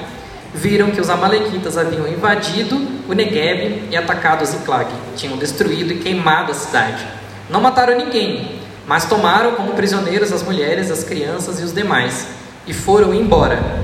viram 0.53 0.89
que 0.91 0.99
os 0.99 1.09
amalequitas 1.09 1.77
haviam 1.77 2.07
invadido 2.07 2.75
o 3.07 3.13
Negueb 3.13 3.89
e 3.91 3.95
atacado 3.95 4.45
Ziklag. 4.45 4.91
Tinham 5.15 5.37
destruído 5.37 5.93
e 5.93 5.99
queimado 5.99 6.51
a 6.51 6.55
cidade. 6.55 7.20
Não 7.51 7.59
mataram 7.59 7.97
ninguém, 7.97 8.61
mas 8.87 9.03
tomaram 9.03 9.55
como 9.55 9.73
prisioneiros 9.73 10.31
as 10.31 10.41
mulheres, 10.41 10.89
as 10.89 11.03
crianças 11.03 11.59
e 11.59 11.63
os 11.63 11.73
demais, 11.73 12.27
e 12.65 12.73
foram 12.73 13.13
embora. 13.13 13.83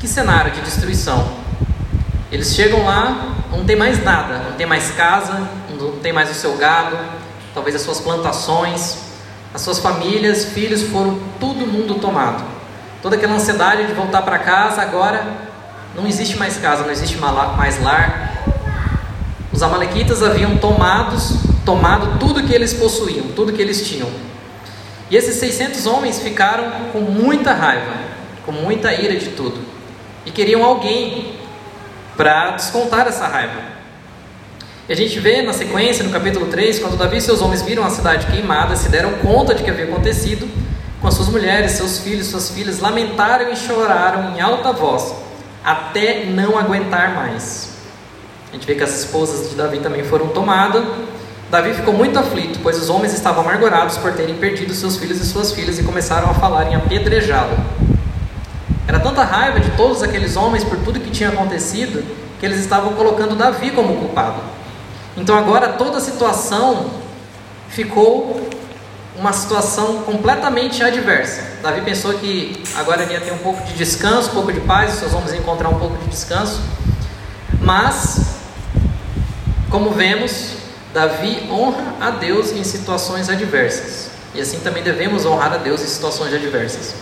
Que 0.00 0.08
cenário 0.08 0.50
de 0.50 0.62
destruição! 0.62 1.30
Eles 2.32 2.54
chegam 2.54 2.86
lá, 2.86 3.34
não 3.52 3.66
tem 3.66 3.76
mais 3.76 4.02
nada, 4.02 4.38
não 4.38 4.52
tem 4.56 4.66
mais 4.66 4.90
casa, 4.92 5.46
não 5.78 5.98
tem 5.98 6.10
mais 6.10 6.30
o 6.30 6.34
seu 6.34 6.56
gado, 6.56 6.96
talvez 7.52 7.76
as 7.76 7.82
suas 7.82 8.00
plantações, 8.00 8.96
as 9.52 9.60
suas 9.60 9.78
famílias, 9.78 10.46
filhos 10.46 10.82
foram 10.82 11.20
todo 11.38 11.66
mundo 11.66 11.96
tomado. 11.96 12.42
Toda 13.02 13.16
aquela 13.16 13.34
ansiedade 13.34 13.86
de 13.86 13.92
voltar 13.92 14.22
para 14.22 14.38
casa, 14.38 14.80
agora 14.80 15.22
não 15.94 16.06
existe 16.06 16.38
mais 16.38 16.56
casa, 16.56 16.82
não 16.82 16.90
existe 16.90 17.18
mais 17.18 17.82
lar. 17.82 18.32
Os 19.52 19.62
amalequitas 19.62 20.22
haviam 20.22 20.56
tomados, 20.56 21.45
tomado 21.66 22.18
tudo 22.18 22.44
que 22.44 22.54
eles 22.54 22.72
possuíam, 22.72 23.26
tudo 23.34 23.52
que 23.52 23.60
eles 23.60 23.86
tinham. 23.86 24.08
E 25.10 25.16
esses 25.16 25.34
600 25.36 25.84
homens 25.86 26.20
ficaram 26.20 26.70
com 26.92 27.00
muita 27.00 27.52
raiva, 27.52 27.92
com 28.46 28.52
muita 28.52 28.94
ira 28.94 29.16
de 29.16 29.30
tudo. 29.30 29.60
E 30.24 30.30
queriam 30.30 30.64
alguém 30.64 31.34
para 32.16 32.52
descontar 32.52 33.06
essa 33.06 33.26
raiva. 33.26 33.60
E 34.88 34.92
a 34.92 34.96
gente 34.96 35.18
vê 35.18 35.42
na 35.42 35.52
sequência, 35.52 36.04
no 36.04 36.10
capítulo 36.10 36.46
3, 36.46 36.78
quando 36.78 36.96
Davi 36.96 37.16
e 37.16 37.20
seus 37.20 37.42
homens 37.42 37.62
viram 37.62 37.84
a 37.84 37.90
cidade 37.90 38.26
queimada, 38.26 38.76
se 38.76 38.88
deram 38.88 39.14
conta 39.14 39.52
de 39.52 39.64
que 39.64 39.70
havia 39.70 39.84
acontecido, 39.84 40.48
com 41.00 41.08
as 41.08 41.14
suas 41.14 41.28
mulheres, 41.28 41.72
seus 41.72 41.98
filhos, 41.98 42.28
suas 42.28 42.50
filhas, 42.50 42.78
lamentaram 42.78 43.52
e 43.52 43.56
choraram 43.56 44.36
em 44.36 44.40
alta 44.40 44.72
voz, 44.72 45.12
até 45.64 46.24
não 46.26 46.56
aguentar 46.56 47.14
mais. 47.14 47.70
A 48.50 48.54
gente 48.54 48.66
vê 48.66 48.76
que 48.76 48.84
as 48.84 48.96
esposas 48.96 49.50
de 49.50 49.56
Davi 49.56 49.80
também 49.80 50.04
foram 50.04 50.28
tomadas. 50.28 50.84
Davi 51.50 51.74
ficou 51.74 51.94
muito 51.94 52.18
aflito, 52.18 52.58
pois 52.60 52.76
os 52.80 52.90
homens 52.90 53.14
estavam 53.14 53.42
amargurados 53.42 53.96
por 53.98 54.12
terem 54.12 54.34
perdido 54.34 54.74
seus 54.74 54.96
filhos 54.96 55.20
e 55.20 55.24
suas 55.24 55.52
filhas 55.52 55.78
e 55.78 55.84
começaram 55.84 56.28
a 56.28 56.34
falar 56.34 56.70
em 56.70 56.74
apedrejá-lo. 56.74 57.56
Era 58.88 58.98
tanta 58.98 59.22
raiva 59.22 59.60
de 59.60 59.70
todos 59.70 60.02
aqueles 60.02 60.36
homens 60.36 60.64
por 60.64 60.78
tudo 60.78 60.98
que 60.98 61.10
tinha 61.10 61.28
acontecido 61.28 62.04
que 62.40 62.44
eles 62.44 62.58
estavam 62.58 62.94
colocando 62.94 63.36
Davi 63.36 63.70
como 63.70 63.96
culpado. 63.96 64.40
Então 65.16 65.38
agora 65.38 65.70
toda 65.70 65.98
a 65.98 66.00
situação 66.00 66.90
ficou 67.68 68.48
uma 69.16 69.32
situação 69.32 70.02
completamente 70.02 70.82
adversa. 70.82 71.42
Davi 71.62 71.80
pensou 71.80 72.14
que 72.14 72.62
agora 72.76 73.02
ele 73.02 73.14
ia 73.14 73.20
ter 73.20 73.32
um 73.32 73.38
pouco 73.38 73.64
de 73.64 73.72
descanso, 73.74 74.30
um 74.30 74.34
pouco 74.34 74.52
de 74.52 74.60
paz, 74.60 74.94
os 74.94 74.98
seus 74.98 75.14
homens 75.14 75.32
iam 75.32 75.40
encontrar 75.40 75.68
um 75.68 75.78
pouco 75.78 75.96
de 75.98 76.08
descanso. 76.10 76.60
Mas, 77.60 78.36
como 79.70 79.90
vemos, 79.90 80.65
Davi 80.96 81.46
honra 81.50 81.94
a 82.00 82.08
Deus 82.08 82.52
em 82.52 82.64
situações 82.64 83.28
adversas. 83.28 84.08
E 84.34 84.40
assim 84.40 84.60
também 84.60 84.82
devemos 84.82 85.26
honrar 85.26 85.52
a 85.52 85.58
Deus 85.58 85.82
em 85.82 85.86
situações 85.86 86.32
adversas. 86.32 86.94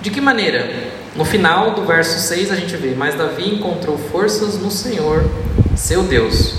De 0.00 0.10
que 0.10 0.20
maneira? 0.20 0.90
No 1.14 1.24
final 1.24 1.70
do 1.70 1.84
verso 1.84 2.18
6 2.18 2.50
a 2.50 2.56
gente 2.56 2.76
vê: 2.76 2.96
Mas 2.96 3.14
Davi 3.14 3.48
encontrou 3.48 3.96
forças 3.96 4.58
no 4.58 4.72
Senhor, 4.72 5.24
seu 5.76 6.02
Deus. 6.02 6.54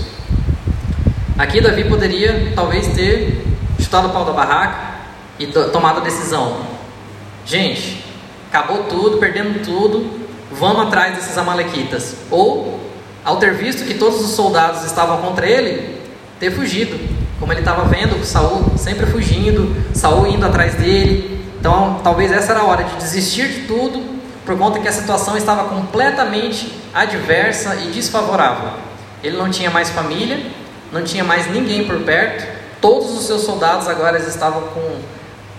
Aqui 1.36 1.60
Davi 1.60 1.84
poderia 1.84 2.54
talvez 2.54 2.86
ter 2.94 3.44
chutado 3.78 4.08
o 4.08 4.10
pau 4.10 4.24
da 4.24 4.32
barraca 4.32 5.00
e 5.38 5.48
tomado 5.48 5.98
a 5.98 6.02
decisão: 6.02 6.62
Gente, 7.44 8.02
acabou 8.48 8.84
tudo, 8.84 9.18
perdemos 9.18 9.66
tudo, 9.66 10.18
vamos 10.50 10.86
atrás 10.86 11.14
desses 11.14 11.36
Amalequitas. 11.36 12.16
Ou, 12.30 12.80
ao 13.22 13.36
ter 13.36 13.52
visto 13.52 13.86
que 13.86 13.92
todos 13.92 14.18
os 14.22 14.30
soldados 14.30 14.84
estavam 14.84 15.18
contra 15.18 15.46
ele, 15.46 15.97
ter 16.38 16.50
fugido. 16.50 16.98
Como 17.38 17.52
ele 17.52 17.60
estava 17.60 17.84
vendo 17.84 18.24
Saul 18.24 18.76
sempre 18.76 19.06
fugindo, 19.06 19.74
Saul 19.94 20.26
indo 20.26 20.44
atrás 20.44 20.74
dele, 20.74 21.38
então, 21.60 22.00
talvez 22.04 22.30
essa 22.30 22.52
era 22.52 22.60
a 22.60 22.64
hora 22.64 22.84
de 22.84 22.96
desistir 22.96 23.48
de 23.48 23.60
tudo, 23.66 24.18
por 24.46 24.56
conta 24.56 24.78
que 24.78 24.88
a 24.88 24.92
situação 24.92 25.36
estava 25.36 25.64
completamente 25.64 26.72
adversa 26.94 27.74
e 27.76 27.90
desfavorável. 27.90 28.70
Ele 29.22 29.36
não 29.36 29.50
tinha 29.50 29.70
mais 29.70 29.90
família, 29.90 30.40
não 30.92 31.02
tinha 31.02 31.24
mais 31.24 31.50
ninguém 31.50 31.84
por 31.84 32.00
perto, 32.00 32.46
todos 32.80 33.10
os 33.10 33.26
seus 33.26 33.42
soldados 33.42 33.88
agora 33.88 34.18
estavam 34.18 34.62
com 34.68 34.96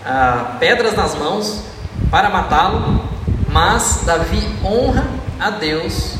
ah, 0.04 0.56
pedras 0.58 0.96
nas 0.96 1.14
mãos 1.14 1.62
para 2.10 2.30
matá-lo, 2.30 3.04
mas 3.48 4.00
Davi 4.04 4.48
honra 4.64 5.06
a 5.38 5.50
Deus 5.50 6.14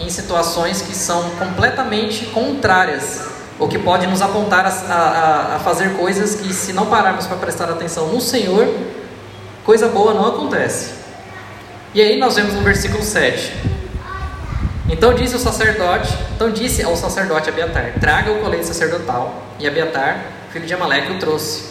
em 0.00 0.10
situações 0.10 0.82
que 0.82 0.94
são 0.94 1.30
completamente 1.38 2.26
contrárias, 2.26 3.28
ou 3.62 3.68
que 3.68 3.78
pode 3.78 4.08
nos 4.08 4.20
apontar 4.20 4.66
a, 4.66 4.92
a, 4.92 5.54
a 5.54 5.58
fazer 5.60 5.90
coisas 5.90 6.34
que, 6.34 6.52
se 6.52 6.72
não 6.72 6.86
pararmos 6.86 7.28
para 7.28 7.36
prestar 7.36 7.70
atenção 7.70 8.08
no 8.08 8.20
Senhor, 8.20 8.68
coisa 9.62 9.86
boa 9.86 10.12
não 10.12 10.26
acontece. 10.26 10.94
E 11.94 12.02
aí 12.02 12.18
nós 12.18 12.34
vemos 12.34 12.54
no 12.54 12.62
versículo 12.62 13.04
7. 13.04 13.52
Então 14.90 15.14
disse 15.14 15.36
o 15.36 15.38
sacerdote, 15.38 16.12
então 16.34 16.50
disse 16.50 16.82
ao 16.82 16.96
sacerdote 16.96 17.50
Abiatar: 17.50 17.92
Traga 18.00 18.32
o 18.32 18.40
colete 18.40 18.66
sacerdotal. 18.66 19.32
E 19.60 19.68
Abiatar, 19.68 20.24
filho 20.50 20.66
de 20.66 20.74
Amaleque, 20.74 21.12
o 21.12 21.20
trouxe. 21.20 21.62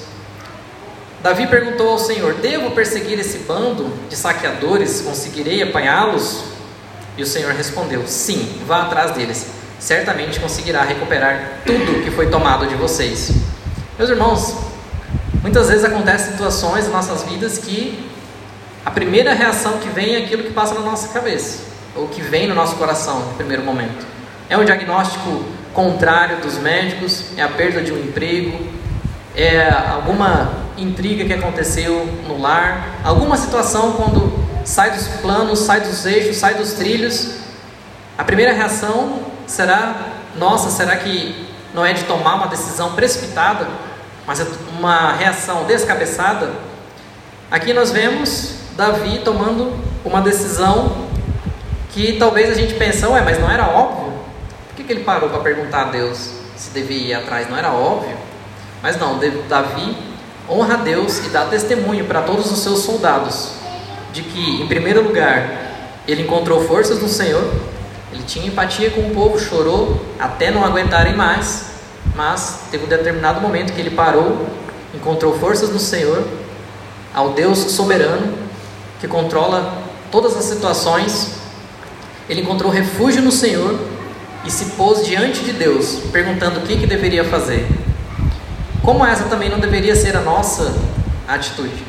Davi 1.22 1.46
perguntou 1.48 1.90
ao 1.90 2.00
Senhor: 2.00 2.36
Devo 2.36 2.72
perseguir 2.72 3.20
esse 3.20 3.40
bando 3.40 3.92
de 4.08 4.16
saqueadores? 4.16 5.02
Conseguirei 5.02 5.62
apanhá-los? 5.62 6.42
E 7.18 7.22
o 7.22 7.28
Senhor 7.28 7.52
respondeu: 7.52 8.08
Sim, 8.08 8.62
vá 8.66 8.84
atrás 8.84 9.12
deles. 9.12 9.60
Certamente 9.82 10.40
conseguirá 10.40 10.84
recuperar 10.84 11.60
tudo 11.66 12.02
que 12.06 12.12
foi 12.12 12.30
tomado 12.30 12.66
de 12.68 12.76
vocês. 12.76 13.34
Meus 13.98 14.10
irmãos, 14.10 14.72
Muitas 15.42 15.70
vezes 15.70 15.84
acontecem 15.84 16.34
situações 16.34 16.86
em 16.86 16.92
nossas 16.92 17.24
vidas 17.24 17.58
que 17.58 18.08
a 18.86 18.92
primeira 18.92 19.34
reação 19.34 19.80
que 19.80 19.90
vem 19.90 20.14
é 20.14 20.20
aquilo 20.20 20.44
que 20.44 20.54
passa 20.54 20.76
na 20.76 20.82
nossa 20.82 21.08
cabeça, 21.08 21.64
ou 21.96 22.08
que 22.08 22.22
vem 22.22 22.48
no 22.48 22.54
nosso 22.54 22.76
coração 22.76 23.22
no 23.22 23.34
primeiro 23.34 23.64
momento. 23.64 24.06
É 24.48 24.56
um 24.56 24.64
diagnóstico 24.64 25.44
contrário 25.74 26.38
dos 26.42 26.60
médicos, 26.60 27.26
é 27.36 27.42
a 27.42 27.48
perda 27.48 27.82
de 27.82 27.92
um 27.92 27.98
emprego, 27.98 28.68
é 29.36 29.68
alguma 29.68 30.54
intriga 30.78 31.26
que 31.26 31.34
aconteceu 31.34 32.08
no 32.28 32.40
lar, 32.40 33.00
alguma 33.04 33.36
situação 33.36 33.94
quando 33.94 34.32
sai 34.64 34.92
dos 34.92 35.08
planos, 35.24 35.58
sai 35.58 35.82
dos 35.82 36.06
eixos, 36.06 36.38
sai 36.38 36.54
dos 36.54 36.74
trilhos. 36.74 37.32
A 38.16 38.24
primeira 38.24 38.54
reação 38.54 39.22
será: 39.48 39.96
nossa, 40.36 40.70
será 40.70 40.96
que 40.98 41.48
não 41.74 41.86
é 41.86 41.94
de 41.94 42.04
tomar 42.04 42.36
uma 42.36 42.48
decisão 42.48 42.94
precipitada? 42.94 43.68
mas 44.26 44.40
é 44.40 44.46
uma 44.78 45.14
reação 45.14 45.66
descabeçada. 45.66 46.52
Aqui 47.50 47.74
nós 47.74 47.92
vemos 47.92 48.56
Davi 48.78 49.20
tomando 49.24 49.74
uma 50.06 50.22
decisão 50.22 51.08
que 51.92 52.14
talvez 52.14 52.50
a 52.50 52.54
gente 52.54 52.76
pense, 52.76 53.06
ué, 53.06 53.22
mas 53.22 53.40
não 53.40 53.50
era 53.50 53.68
óbvio? 53.68 54.14
Por 54.70 54.76
que, 54.78 54.84
que 54.84 54.94
ele 54.94 55.04
parou 55.04 55.30
para 55.30 55.40
perguntar 55.40 55.82
a 55.82 55.92
Deus 55.92 56.32
se 56.56 56.70
devia 56.72 57.08
ir 57.08 57.14
atrás? 57.14 57.50
Não 57.50 57.58
era 57.58 57.72
óbvio? 57.72 58.16
Mas 58.82 58.98
não, 58.98 59.20
Davi 59.50 59.98
honra 60.50 60.76
a 60.76 60.78
Deus 60.78 61.20
e 61.26 61.30
dá 61.30 61.46
testemunho 61.46 62.06
para 62.06 62.22
todos 62.22 62.50
os 62.52 62.60
seus 62.60 62.80
soldados 62.80 63.52
de 64.14 64.22
que, 64.24 64.62
em 64.62 64.68
primeiro 64.68 65.04
lugar, 65.04 65.46
ele 66.08 66.24
encontrou 66.24 66.66
forças 66.66 67.02
no 67.02 67.08
Senhor, 67.08 67.44
Ele 68.12 68.24
tinha 68.24 68.48
empatia 68.48 68.90
com 68.92 69.02
o 69.02 69.12
povo, 69.12 69.40
chorou 69.40 70.06
até 70.20 70.52
não 70.52 70.66
aguentarem 70.66 71.16
mais, 71.16 71.72
mas 72.16 72.62
teve 72.70 72.86
um 72.86 72.90
determinado 72.90 73.40
momento 73.40 73.74
que 73.74 73.80
ele 73.80 73.92
parou, 73.92 74.48
encontrou 74.94 75.38
forças 75.40 75.70
no 75.70 75.80
Senhor, 75.80 76.28
ao 77.14 77.34
Deus 77.34 77.60
soberano 77.60 78.34
que 79.00 79.08
controla 79.08 79.82
todas 80.12 80.38
as 80.38 80.46
situações. 80.46 81.32
Ele 82.30 82.42
encontrou 82.42 82.72
refúgio 82.72 83.22
no 83.22 83.32
Senhor 83.32 83.80
e 84.46 84.52
se 84.52 84.66
pôs 84.78 85.06
diante 85.06 85.44
de 85.44 85.54
Deus, 85.54 86.00
perguntando 86.12 86.60
o 86.60 86.64
que, 86.64 86.78
que 86.78 86.86
deveria 86.86 87.24
fazer. 87.24 87.68
Como 88.84 89.06
essa 89.06 89.26
também 89.26 89.50
não 89.50 89.60
deveria 89.60 89.96
ser 89.96 90.16
a 90.16 90.22
nossa 90.22 90.74
atitude? 91.28 91.84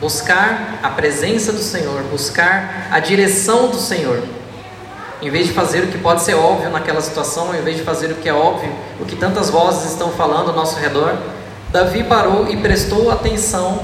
Buscar 0.00 0.80
a 0.82 0.90
presença 0.90 1.52
do 1.52 1.60
Senhor, 1.60 2.02
buscar 2.04 2.88
a 2.90 2.98
direção 2.98 3.68
do 3.68 3.78
Senhor. 3.78 4.22
Em 5.22 5.30
vez 5.30 5.46
de 5.46 5.52
fazer 5.52 5.84
o 5.84 5.86
que 5.88 5.98
pode 5.98 6.22
ser 6.22 6.34
óbvio 6.34 6.70
naquela 6.70 7.00
situação, 7.00 7.54
em 7.54 7.62
vez 7.62 7.76
de 7.76 7.82
fazer 7.82 8.10
o 8.10 8.16
que 8.16 8.28
é 8.28 8.34
óbvio, 8.34 8.70
o 9.00 9.04
que 9.04 9.16
tantas 9.16 9.48
vozes 9.48 9.92
estão 9.92 10.10
falando 10.10 10.50
ao 10.50 10.56
nosso 10.56 10.78
redor, 10.78 11.16
Davi 11.70 12.04
parou 12.04 12.48
e 12.48 12.56
prestou 12.56 13.10
atenção 13.10 13.82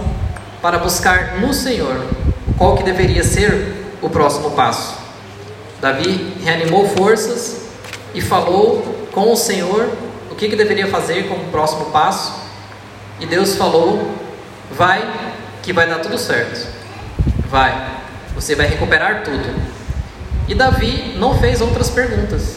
para 0.61 0.79
buscar 0.79 1.39
no 1.41 1.53
Senhor 1.53 2.05
qual 2.59 2.77
que 2.77 2.83
deveria 2.83 3.25
ser 3.25 3.75
o 4.03 4.09
próximo 4.09 4.51
passo. 4.51 4.97
Davi 5.81 6.37
reanimou 6.45 6.87
forças 6.89 7.63
e 8.15 8.21
falou 8.21 9.09
com 9.13 9.33
o 9.33 9.37
Senhor 9.37 9.89
o 10.31 10.35
que, 10.35 10.49
que 10.49 10.57
deveria 10.57 10.87
fazer 10.89 11.27
como 11.29 11.51
próximo 11.51 11.87
passo. 11.87 12.35
E 13.19 13.27
Deus 13.27 13.57
falou: 13.57 14.15
Vai, 14.71 15.03
que 15.63 15.73
vai 15.73 15.89
dar 15.89 15.99
tudo 16.01 16.19
certo. 16.19 16.69
Vai, 17.49 17.75
você 18.35 18.55
vai 18.55 18.67
recuperar 18.67 19.25
tudo. 19.25 19.70
E 20.50 20.54
Davi 20.54 21.14
não 21.16 21.38
fez 21.38 21.62
outras 21.62 21.88
perguntas. 21.88 22.57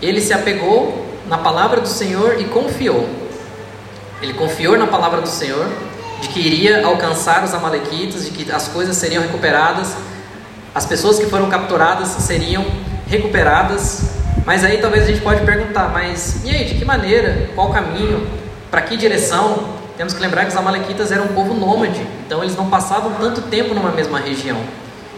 Ele 0.00 0.20
se 0.20 0.32
apegou 0.32 1.04
na 1.26 1.38
palavra 1.38 1.80
do 1.80 1.88
Senhor 1.88 2.40
e 2.40 2.44
confiou. 2.44 3.08
Ele 4.22 4.34
confiou 4.34 4.78
na 4.78 4.86
palavra 4.86 5.20
do 5.20 5.28
Senhor 5.28 5.66
de 6.20 6.28
que 6.28 6.38
iria 6.38 6.86
alcançar 6.86 7.42
os 7.42 7.52
amalequitas, 7.52 8.24
de 8.24 8.30
que 8.30 8.50
as 8.52 8.68
coisas 8.68 8.96
seriam 8.96 9.22
recuperadas, 9.22 9.96
as 10.72 10.86
pessoas 10.86 11.18
que 11.18 11.26
foram 11.26 11.48
capturadas 11.50 12.08
seriam 12.08 12.64
recuperadas 13.08 14.14
mas 14.44 14.62
aí 14.62 14.78
talvez 14.78 15.04
a 15.04 15.06
gente 15.06 15.22
pode 15.22 15.44
perguntar, 15.44 15.88
mas 15.88 16.44
e 16.44 16.50
aí, 16.50 16.64
de 16.66 16.74
que 16.74 16.84
maneira, 16.84 17.48
qual 17.54 17.70
caminho, 17.70 18.26
para 18.70 18.82
que 18.82 18.96
direção? 18.96 19.72
Temos 19.96 20.12
que 20.12 20.20
lembrar 20.20 20.42
que 20.44 20.50
os 20.50 20.56
amalequitas 20.56 21.10
eram 21.10 21.24
um 21.24 21.28
povo 21.28 21.54
nômade, 21.54 22.06
então 22.26 22.42
eles 22.42 22.54
não 22.54 22.68
passavam 22.68 23.12
tanto 23.14 23.42
tempo 23.42 23.72
numa 23.72 23.90
mesma 23.90 24.18
região. 24.18 24.58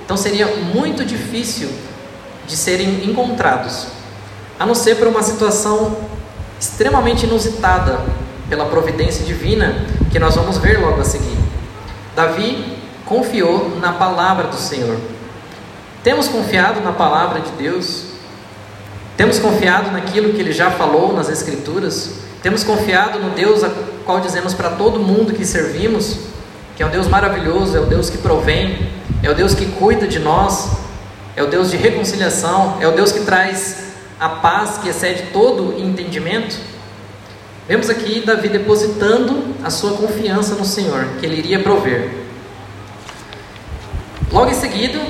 Então 0.06 0.16
seria 0.16 0.46
muito 0.46 1.04
difícil 1.04 1.68
de 2.46 2.56
serem 2.56 3.04
encontrados, 3.04 3.88
a 4.58 4.64
não 4.64 4.74
ser 4.74 4.94
por 4.94 5.08
uma 5.08 5.22
situação 5.22 5.94
extremamente 6.58 7.26
inusitada 7.26 8.00
pela 8.48 8.64
providência 8.64 9.22
divina 9.22 9.84
que 10.10 10.18
nós 10.18 10.34
vamos 10.34 10.56
ver 10.56 10.80
logo 10.80 11.02
a 11.02 11.04
seguir. 11.04 11.36
Davi 12.14 12.78
confiou 13.04 13.76
na 13.78 13.92
palavra 13.92 14.46
do 14.46 14.56
Senhor. 14.56 14.96
Temos 16.02 16.28
confiado 16.28 16.80
na 16.80 16.92
palavra 16.92 17.40
de 17.40 17.50
Deus 17.50 18.16
temos 19.16 19.38
confiado 19.38 19.90
naquilo 19.90 20.34
que 20.34 20.40
ele 20.40 20.52
já 20.52 20.70
falou 20.70 21.14
nas 21.14 21.30
Escrituras? 21.30 22.16
Temos 22.42 22.62
confiado 22.62 23.18
no 23.18 23.30
Deus 23.30 23.64
a 23.64 23.70
qual 24.04 24.20
dizemos 24.20 24.52
para 24.52 24.70
todo 24.70 25.00
mundo 25.00 25.32
que 25.32 25.44
servimos, 25.44 26.18
que 26.76 26.82
é 26.82 26.86
um 26.86 26.90
Deus 26.90 27.08
maravilhoso, 27.08 27.76
é 27.76 27.80
o 27.80 27.86
Deus 27.86 28.10
que 28.10 28.18
provém, 28.18 28.90
é 29.22 29.30
o 29.30 29.34
Deus 29.34 29.54
que 29.54 29.66
cuida 29.66 30.06
de 30.06 30.18
nós, 30.18 30.70
é 31.34 31.42
o 31.42 31.46
Deus 31.46 31.70
de 31.70 31.76
reconciliação, 31.76 32.78
é 32.80 32.86
o 32.86 32.92
Deus 32.92 33.12
que 33.12 33.20
traz 33.20 33.86
a 34.18 34.28
paz 34.28 34.78
que 34.78 34.88
excede 34.88 35.24
todo 35.32 35.78
entendimento? 35.78 36.58
Vemos 37.68 37.90
aqui 37.90 38.22
Davi 38.24 38.48
depositando 38.48 39.54
a 39.62 39.70
sua 39.70 39.96
confiança 39.96 40.54
no 40.54 40.64
Senhor, 40.64 41.04
que 41.18 41.26
ele 41.26 41.36
iria 41.36 41.58
prover. 41.60 42.10
Logo 44.32 44.50
em 44.50 44.54
seguida, 44.54 45.00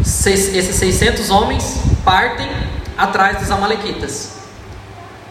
esses 0.00 0.76
600 0.76 1.30
homens 1.30 1.78
partem 2.04 2.48
atrás 2.98 3.38
dos 3.38 3.50
Amalequitas. 3.50 4.38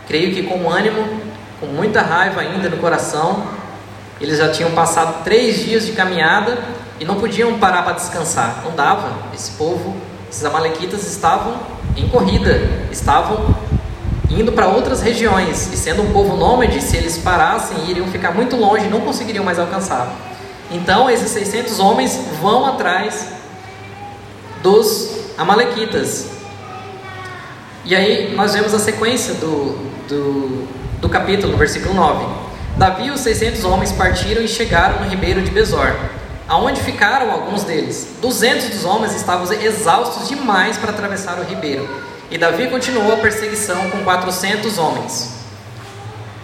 Creio 0.07 0.33
que 0.33 0.43
com 0.43 0.69
ânimo, 0.69 1.21
com 1.59 1.67
muita 1.67 2.01
raiva 2.01 2.41
ainda 2.41 2.69
no 2.69 2.77
coração, 2.77 3.45
eles 4.19 4.37
já 4.37 4.49
tinham 4.49 4.71
passado 4.71 5.23
três 5.23 5.63
dias 5.63 5.85
de 5.85 5.91
caminhada 5.91 6.57
e 7.01 7.03
não 7.03 7.15
podiam 7.15 7.57
parar 7.57 7.81
para 7.81 7.93
descansar. 7.93 8.61
Não 8.63 8.75
dava. 8.75 9.11
Esse 9.33 9.49
povo, 9.53 9.95
esses 10.29 10.45
Amalequitas 10.45 11.07
estavam 11.07 11.55
em 11.97 12.07
corrida, 12.07 12.61
estavam 12.91 13.55
indo 14.29 14.51
para 14.51 14.67
outras 14.67 15.01
regiões. 15.01 15.73
E 15.73 15.77
sendo 15.77 16.03
um 16.03 16.13
povo 16.13 16.37
nômade, 16.37 16.79
se 16.79 16.95
eles 16.95 17.17
parassem, 17.17 17.89
iriam 17.89 18.05
ficar 18.05 18.31
muito 18.35 18.55
longe 18.55 18.87
não 18.87 19.01
conseguiriam 19.01 19.43
mais 19.43 19.57
alcançar. 19.57 20.13
Então, 20.69 21.09
esses 21.09 21.31
600 21.31 21.79
homens 21.79 22.19
vão 22.39 22.67
atrás 22.67 23.29
dos 24.61 25.33
Amalequitas. 25.39 26.29
E 27.83 27.95
aí 27.95 28.35
nós 28.35 28.53
vemos 28.53 28.75
a 28.75 28.79
sequência 28.79 29.33
do, 29.33 29.75
do, 30.07 30.67
do 31.01 31.09
capítulo, 31.09 31.53
no 31.53 31.57
versículo 31.57 31.95
9. 31.95 32.25
Davi 32.77 33.07
e 33.07 33.11
os 33.11 33.21
600 33.21 33.65
homens 33.65 33.91
partiram 33.91 34.43
e 34.43 34.47
chegaram 34.47 34.99
no 34.99 35.09
ribeiro 35.09 35.41
de 35.41 35.49
Besor, 35.49 35.95
aonde 36.51 36.81
ficaram 36.81 37.31
alguns 37.31 37.63
deles. 37.63 38.09
200 38.21 38.71
dos 38.71 38.83
homens 38.83 39.15
estavam 39.15 39.49
exaustos 39.53 40.27
demais 40.27 40.77
para 40.77 40.91
atravessar 40.91 41.39
o 41.39 41.43
ribeiro. 41.43 41.87
E 42.29 42.37
Davi 42.37 42.67
continuou 42.67 43.13
a 43.13 43.15
perseguição 43.15 43.89
com 43.89 44.03
400 44.03 44.77
homens. 44.77 45.33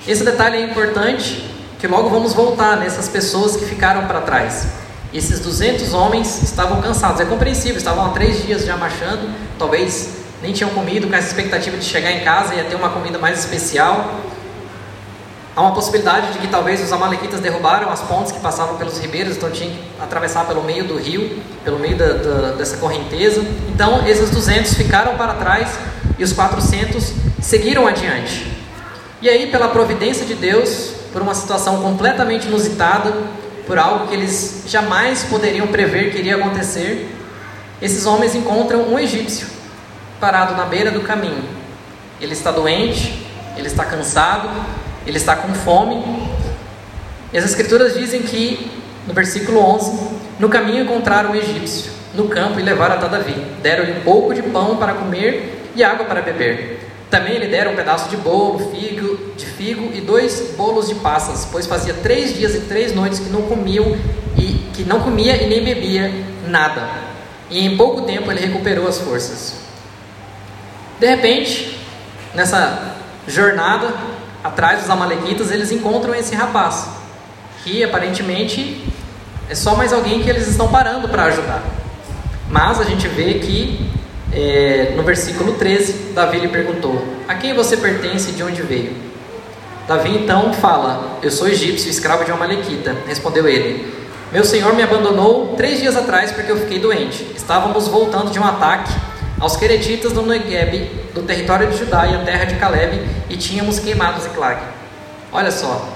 Esse 0.08 0.24
detalhe 0.24 0.60
é 0.60 0.62
importante, 0.62 1.54
que 1.78 1.86
logo 1.88 2.08
vamos 2.08 2.34
voltar 2.34 2.78
nessas 2.78 3.10
pessoas 3.10 3.58
que 3.58 3.66
ficaram 3.66 4.08
para 4.08 4.22
trás. 4.22 4.68
Esses 5.14 5.42
200 5.42 5.94
homens 5.94 6.42
estavam 6.42 6.82
cansados, 6.82 7.20
é 7.20 7.26
compreensível, 7.26 7.76
estavam 7.76 8.06
há 8.06 8.10
três 8.12 8.42
dias 8.46 8.64
já 8.64 8.78
marchando, 8.78 9.30
talvez 9.60 10.12
nem 10.42 10.54
tinham 10.54 10.70
comido, 10.70 11.10
com 11.10 11.16
essa 11.16 11.28
expectativa 11.28 11.76
de 11.76 11.84
chegar 11.84 12.14
em 12.14 12.22
casa 12.22 12.56
e 12.56 12.64
ter 12.64 12.76
uma 12.76 12.92
comida 12.92 13.20
mais 13.20 13.40
especial. 13.40 14.22
Há 15.58 15.62
uma 15.64 15.72
possibilidade 15.72 16.34
de 16.34 16.38
que 16.38 16.48
talvez 16.50 16.84
os 16.84 16.94
amalequitas 16.94 17.40
derrubaram 17.40 17.90
as 17.90 18.00
pontes 18.02 18.32
que 18.32 18.40
passavam 18.40 18.78
pelos 18.78 19.00
ribeiros, 19.00 19.38
então 19.38 19.50
tinham 19.50 19.72
que 19.72 19.80
atravessar 20.00 20.46
pelo 20.46 20.64
meio 20.64 20.84
do 20.84 21.00
rio, 21.00 21.42
pelo 21.64 21.80
meio 21.80 21.98
da, 21.98 22.14
da, 22.14 22.52
dessa 22.52 22.78
correnteza. 22.78 23.44
Então 23.68 24.08
esses 24.08 24.30
200 24.30 24.76
ficaram 24.76 25.18
para 25.18 25.34
trás 25.34 25.68
e 26.16 26.24
os 26.24 26.32
400 26.32 27.12
seguiram 27.42 27.88
adiante. 27.88 28.56
E 29.20 29.28
aí, 29.28 29.48
pela 29.48 29.70
providência 29.70 30.28
de 30.28 30.36
Deus, 30.36 30.92
por 31.12 31.24
uma 31.24 31.34
situação 31.34 31.82
completamente 31.82 32.46
inusitada, 32.46 33.12
por 33.66 33.80
algo 33.80 34.06
que 34.06 34.14
eles 34.14 34.62
jamais 34.68 35.24
poderiam 35.24 35.66
prever 35.66 36.12
que 36.12 36.20
iria 36.20 36.36
acontecer, 36.36 37.12
esses 37.82 38.06
homens 38.06 38.36
encontram 38.36 38.82
um 38.82 39.00
egípcio 39.00 39.48
parado 40.20 40.56
na 40.56 40.66
beira 40.66 40.92
do 40.92 41.02
caminho. 41.02 41.44
Ele 42.22 42.34
está 42.34 42.52
doente, 42.52 43.26
ele 43.58 43.66
está 43.66 43.84
cansado, 43.86 44.50
ele 45.08 45.18
está 45.18 45.36
com 45.36 45.54
fome. 45.54 46.04
E 47.32 47.38
as 47.38 47.46
escrituras 47.46 47.94
dizem 47.94 48.22
que, 48.22 48.70
no 49.08 49.14
versículo 49.14 49.60
11, 49.60 50.10
no 50.40 50.50
caminho 50.50 50.84
encontraram 50.84 51.32
o 51.32 51.36
egípcio, 51.36 51.92
no 52.14 52.28
campo 52.28 52.60
e 52.60 52.64
levaram 52.64 52.96
até 52.96 53.08
Davi. 53.08 53.36
Deram-lhe 53.62 53.94
um 53.94 54.02
pouco 54.02 54.34
de 54.34 54.44
pão 54.44 54.76
para 54.76 54.94
comer 54.94 55.72
e 55.76 55.84
água 55.84 56.06
para 56.06 56.22
beber. 56.22 56.80
Também 57.10 57.38
lhe 57.38 57.48
deram 57.48 57.72
um 57.72 57.76
pedaço 57.76 58.10
de 58.10 58.18
bolo, 58.18 58.72
figo, 58.72 59.34
de 59.38 59.46
figo 59.46 59.92
e 59.94 60.02
dois 60.02 60.54
bolos 60.58 60.90
de 60.90 60.96
passas, 60.96 61.48
pois 61.50 61.66
fazia 61.66 61.94
três 61.94 62.36
dias 62.36 62.54
e 62.54 62.60
três 62.62 62.94
noites 62.94 63.20
que 63.20 63.30
não 63.30 63.44
comiam 63.44 63.98
e 64.38 64.62
que 64.74 64.84
não 64.84 65.00
comia 65.00 65.42
e 65.42 65.48
nem 65.48 65.64
bebia 65.64 66.12
nada. 66.46 66.90
E 67.50 67.66
em 67.66 67.78
pouco 67.78 68.02
tempo 68.02 68.30
ele 68.30 68.42
recuperou 68.42 68.88
as 68.88 68.98
forças. 68.98 69.56
De 71.00 71.08
repente, 71.08 71.80
nessa 72.34 72.96
jornada 73.26 73.94
atrás 74.48 74.82
dos 74.82 74.90
Amalequitas, 74.90 75.52
eles 75.52 75.72
encontram 75.72 76.16
esse 76.16 76.34
rapaz, 76.34 76.88
que 77.64 77.84
aparentemente 77.84 78.84
é 79.50 79.56
só 79.56 79.76
mais 79.76 79.94
alguém 79.94 80.22
que 80.22 80.30
eles 80.30 80.48
estão 80.48 80.70
parando 80.70 81.10
para 81.10 81.26
ajudar. 81.26 81.64
Mas 82.50 82.80
a 82.80 82.84
gente 82.84 83.08
vê 83.08 83.36
que 83.36 83.92
é, 84.32 84.94
no 84.96 85.04
versículo 85.04 85.54
13, 85.54 86.14
Davi 86.14 86.40
lhe 86.40 86.48
perguntou: 86.48 87.06
A 87.28 87.36
quem 87.36 87.54
você 87.54 87.78
pertence 87.78 88.30
e 88.30 88.34
de 88.34 88.44
onde 88.44 88.62
veio? 88.62 88.96
Davi 89.88 90.16
então 90.16 90.54
fala: 90.54 91.20
Eu 91.22 91.32
sou 91.32 91.48
egípcio, 91.48 91.90
escravo 91.90 92.24
de 92.24 92.32
uma 92.32 92.40
malequita. 92.40 92.96
Respondeu 93.08 93.48
ele: 93.48 93.94
Meu 94.32 94.44
senhor 94.44 94.74
me 94.74 94.84
abandonou 94.84 95.56
três 95.56 95.80
dias 95.80 95.96
atrás 95.96 96.32
porque 96.32 96.52
eu 96.52 96.58
fiquei 96.58 96.80
doente. 96.80 97.26
Estávamos 97.36 97.88
voltando 97.88 98.32
de 98.32 98.40
um 98.40 98.46
ataque 98.46 98.94
aos 99.40 99.56
Queretitas 99.56 100.14
do 100.14 100.24
Negueb, 100.24 100.90
do 101.14 101.22
território 101.22 101.70
de 101.70 101.78
Judá 101.78 102.08
e 102.08 102.16
a 102.16 102.20
terra 102.24 102.46
de 102.46 102.56
Caleb, 102.56 103.02
e 103.30 103.38
tínhamos 103.38 103.80
queimado 103.80 104.22
Ziklag. 104.22 104.62
Olha 105.32 105.52
só, 105.52 105.88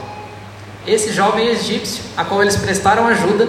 esse 0.85 1.11
jovem 1.11 1.47
egípcio, 1.47 2.03
a 2.15 2.23
qual 2.23 2.41
eles 2.41 2.55
prestaram 2.55 3.07
ajuda, 3.07 3.47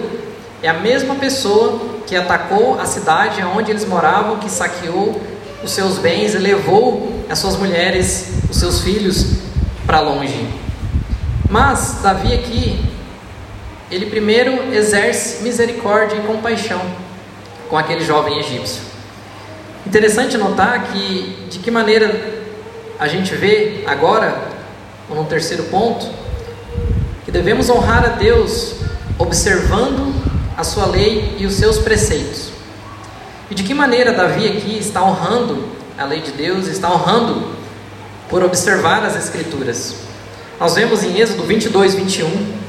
é 0.63 0.69
a 0.69 0.75
mesma 0.75 1.15
pessoa 1.17 1.81
que 2.07 2.17
atacou 2.17 2.81
a 2.81 2.87
cidade 2.87 3.43
onde 3.43 3.71
eles 3.71 3.85
moravam, 3.85 4.39
que 4.39 4.51
saqueou 4.51 5.21
os 5.63 5.71
seus 5.71 5.99
bens 5.99 6.35
e 6.35 6.39
levou 6.39 7.25
as 7.29 7.39
suas 7.39 7.57
mulheres, 7.57 8.33
os 8.51 8.57
seus 8.57 8.81
filhos 8.81 9.39
para 9.87 10.01
longe. 10.01 10.49
Mas 11.49 11.99
Davi 12.03 12.33
aqui, 12.33 12.85
ele 13.91 14.07
primeiro 14.07 14.73
exerce 14.75 15.43
misericórdia 15.43 16.17
e 16.17 16.23
compaixão 16.23 16.81
com 17.69 17.77
aquele 17.77 18.05
jovem 18.05 18.39
egípcio. 18.39 18.92
Interessante 19.87 20.39
notar 20.39 20.93
que 20.93 21.47
de 21.51 21.59
que 21.59 21.71
maneira 21.71 22.43
a 22.99 23.09
gente 23.09 23.35
vê 23.35 23.83
agora, 23.87 24.49
no 25.11 25.25
terceiro 25.25 25.65
ponto, 25.65 26.07
que 27.25 27.33
devemos 27.33 27.69
honrar 27.69 28.05
a 28.05 28.09
Deus 28.11 28.77
observando 29.19 30.15
a 30.57 30.63
sua 30.63 30.87
lei 30.87 31.37
e 31.39 31.47
os 31.47 31.55
seus 31.55 31.79
preceitos. 31.79 32.51
E 33.51 33.55
de 33.55 33.65
que 33.65 33.75
maneira 33.75 34.13
Davi 34.13 34.47
aqui 34.47 34.79
está 34.79 35.03
honrando 35.03 35.65
a 35.99 36.05
lei 36.05 36.21
de 36.21 36.31
Deus, 36.31 36.69
está 36.69 36.91
honrando 36.91 37.49
por 38.29 38.43
observar 38.43 39.05
as 39.05 39.17
Escrituras. 39.17 39.97
Nós 40.59 40.75
vemos 40.75 41.03
em 41.03 41.19
Êxodo 41.19 41.43
22, 41.43 41.95
21, 41.95 42.62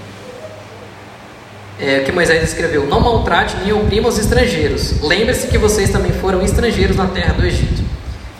é, 1.80 2.00
que 2.00 2.12
Moisés 2.12 2.44
escreveu: 2.44 2.86
Não 2.86 3.00
maltrate 3.00 3.56
nem 3.58 3.74
oprima 3.74 4.08
os 4.08 4.18
estrangeiros. 4.18 5.02
Lembre-se 5.02 5.48
que 5.48 5.58
vocês 5.58 5.90
também 5.90 6.12
foram 6.14 6.42
estrangeiros 6.42 6.96
na 6.96 7.08
terra 7.08 7.34
do 7.34 7.46
Egito. 7.46 7.84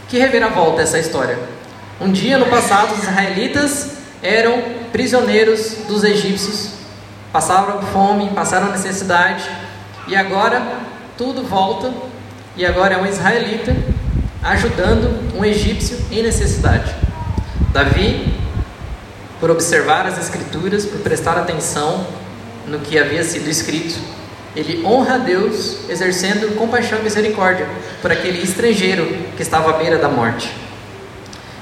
Que 0.08 0.18
reviravolta 0.20 0.82
essa 0.82 1.00
história. 1.00 1.38
Um 2.00 2.12
dia 2.12 2.38
no 2.38 2.46
passado, 2.48 2.94
os 2.94 3.04
israelitas 3.04 3.92
eram 4.22 4.62
prisioneiros 4.92 5.78
dos 5.88 6.04
egípcios, 6.04 6.70
passaram 7.32 7.82
fome, 7.82 8.30
passaram 8.30 8.72
necessidade, 8.72 9.44
e 10.08 10.16
agora 10.16 10.62
tudo 11.18 11.44
volta, 11.44 11.94
e 12.56 12.66
agora 12.66 12.96
é 12.96 12.98
um 12.98 13.06
israelita 13.06 13.76
ajudando 14.44 15.36
um 15.38 15.44
egípcio 15.44 15.98
em 16.12 16.22
necessidade. 16.22 16.94
Davi, 17.72 18.34
por 19.40 19.50
observar 19.50 20.06
as 20.06 20.18
escrituras, 20.18 20.86
por 20.86 21.00
prestar 21.00 21.38
atenção 21.38 22.06
no 22.68 22.80
que 22.80 22.98
havia 22.98 23.24
sido 23.24 23.50
escrito, 23.50 24.00
ele 24.56 24.86
honra 24.86 25.16
a 25.16 25.18
Deus, 25.18 25.90
exercendo 25.90 26.56
compaixão 26.56 27.00
e 27.00 27.04
misericórdia 27.04 27.68
por 28.02 28.12
aquele 28.12 28.42
estrangeiro 28.44 29.06
que 29.36 29.42
estava 29.42 29.72
à 29.72 29.74
beira 29.78 29.98
da 29.98 30.08
morte. 30.08 30.52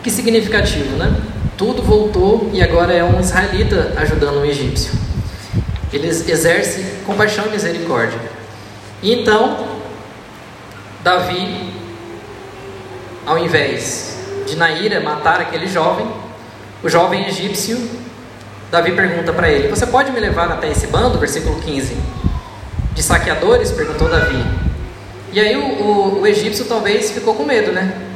Que 0.03 0.11
significativo, 0.11 0.97
né? 0.97 1.15
Tudo 1.57 1.81
voltou 1.81 2.49
e 2.53 2.61
agora 2.61 2.93
é 2.93 3.03
um 3.03 3.19
israelita 3.19 3.93
ajudando 3.97 4.39
um 4.39 4.45
egípcio. 4.45 4.91
Ele 5.93 6.07
exerce 6.07 6.83
compaixão 7.05 7.45
e 7.47 7.49
misericórdia. 7.49 8.19
E 9.01 9.13
então, 9.13 9.67
Davi, 11.03 11.73
ao 13.25 13.37
invés 13.37 14.17
de 14.47 14.55
Naíra 14.55 14.99
matar 14.99 15.39
aquele 15.39 15.67
jovem, 15.67 16.07
o 16.83 16.89
jovem 16.89 17.27
egípcio, 17.27 17.77
Davi 18.71 18.93
pergunta 18.93 19.33
para 19.33 19.49
ele: 19.49 19.67
Você 19.67 19.85
pode 19.85 20.11
me 20.11 20.19
levar 20.19 20.49
até 20.49 20.69
esse 20.71 20.87
bando? 20.87 21.19
Versículo 21.19 21.59
15. 21.59 21.95
De 22.93 23.03
saqueadores? 23.03 23.71
perguntou 23.71 24.09
Davi. 24.09 24.43
E 25.33 25.39
aí 25.39 25.55
o, 25.55 25.83
o, 25.83 26.21
o 26.21 26.27
egípcio 26.27 26.65
talvez 26.65 27.11
ficou 27.11 27.35
com 27.35 27.43
medo, 27.43 27.71
né? 27.71 28.07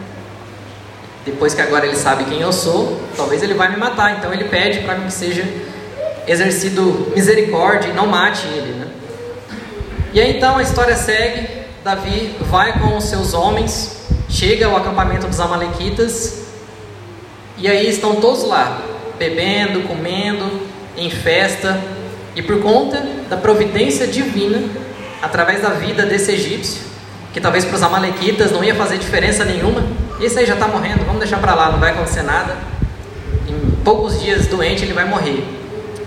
depois 1.26 1.56
que 1.56 1.62
agora 1.62 1.88
ele 1.88 1.96
sabe 1.96 2.26
quem 2.26 2.40
eu 2.40 2.54
sou, 2.54 3.02
talvez 3.18 3.42
ele 3.42 3.56
vai 3.56 3.70
me 3.70 3.78
matar. 3.78 4.18
Então 4.18 4.32
ele 4.32 4.46
pede 4.46 4.82
para 4.82 4.96
que 4.96 5.12
seja 5.12 5.44
exercido 6.28 7.12
misericórdia 7.16 7.90
e 7.90 7.94
não 7.94 8.06
mate 8.06 8.48
ele. 8.48 8.74
Né? 8.74 8.88
E 10.14 10.22
aí 10.22 10.38
então 10.38 10.58
a 10.58 10.62
história 10.62 10.96
segue: 10.96 11.50
Davi 11.84 12.36
vai 12.42 12.80
com 12.80 12.96
os 12.96 13.06
seus 13.06 13.34
homens, 13.34 13.98
chega 14.30 14.68
ao 14.68 14.78
acampamento 14.78 15.28
dos 15.28 15.40
Amalequitas, 15.40 16.44
e 17.58 17.68
aí 17.68 17.90
estão 17.90 18.18
todos 18.18 18.44
lá, 18.44 18.82
bebendo, 19.18 19.82
comendo, 19.82 20.62
em 20.98 21.10
festa, 21.10 21.80
e 22.36 22.42
por 22.42 22.62
conta 22.62 23.06
da 23.30 23.38
providência 23.38 24.08
divina, 24.08 24.62
através 25.22 25.62
da 25.62 25.70
vida 25.70 26.06
desse 26.06 26.32
egípcio, 26.32 26.82
que 27.34 27.40
talvez 27.40 27.66
para 27.66 27.76
os 27.76 27.84
Amalequitas 27.84 28.52
não 28.52 28.64
ia 28.64 28.76
fazer 28.76 28.98
diferença 28.98 29.44
nenhuma 29.46 29.84
esse 30.20 30.40
aí 30.40 30.46
já 30.46 30.54
está 30.54 30.68
morrendo, 30.68 31.04
vamos 31.04 31.20
deixar 31.20 31.40
para 31.40 31.54
lá, 31.54 31.72
não 31.72 31.80
vai 31.80 31.92
acontecer 31.92 32.24
nada. 32.24 32.56
Em 33.48 33.84
poucos 33.84 34.22
dias 34.22 34.48
doente 34.48 34.84
ele 34.84 34.94
vai 34.94 35.06
morrer. 35.06 35.44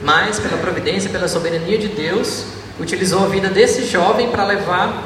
Mas, 0.02 0.38
pela 0.38 0.56
providência, 0.56 1.10
pela 1.10 1.28
soberania 1.28 1.76
de 1.76 1.88
Deus, 1.88 2.44
utilizou 2.80 3.24
a 3.24 3.28
vida 3.28 3.48
desse 3.48 3.84
jovem 3.84 4.30
para 4.30 4.44
levar 4.44 5.04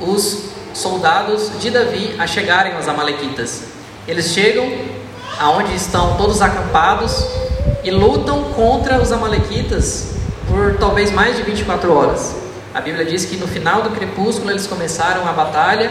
os 0.00 0.44
soldados 0.72 1.50
de 1.60 1.70
Davi 1.70 2.14
a 2.18 2.26
chegarem 2.26 2.72
aos 2.74 2.88
Amalequitas. 2.88 3.64
Eles 4.06 4.32
chegam 4.32 4.66
aonde 5.38 5.74
estão 5.74 6.16
todos 6.16 6.42
acampados 6.42 7.26
e 7.84 7.90
lutam 7.90 8.44
contra 8.54 9.00
os 9.00 9.12
Amalequitas 9.12 10.14
por 10.48 10.76
talvez 10.78 11.10
mais 11.10 11.36
de 11.36 11.42
24 11.42 11.92
horas. 11.92 12.36
A 12.74 12.80
Bíblia 12.80 13.04
diz 13.04 13.24
que 13.24 13.36
no 13.36 13.46
final 13.46 13.82
do 13.82 13.90
crepúsculo 13.90 14.50
eles 14.50 14.66
começaram 14.66 15.26
a 15.28 15.32
batalha 15.32 15.90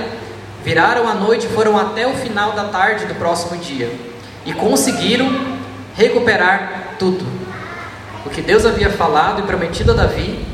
Viraram 0.67 1.07
a 1.07 1.13
noite 1.13 1.45
e 1.45 1.49
foram 1.49 1.77
até 1.77 2.05
o 2.05 2.13
final 2.15 2.51
da 2.51 2.65
tarde 2.65 3.05
do 3.05 3.15
próximo 3.15 3.55
dia 3.55 3.89
e 4.45 4.51
conseguiram 4.51 5.57
recuperar 5.95 6.95
tudo. 6.99 7.25
O 8.25 8.29
que 8.29 8.41
Deus 8.41 8.65
havia 8.65 8.89
falado 8.89 9.39
e 9.39 9.43
prometido 9.43 9.91
a 9.91 9.95
Davi 9.95 10.45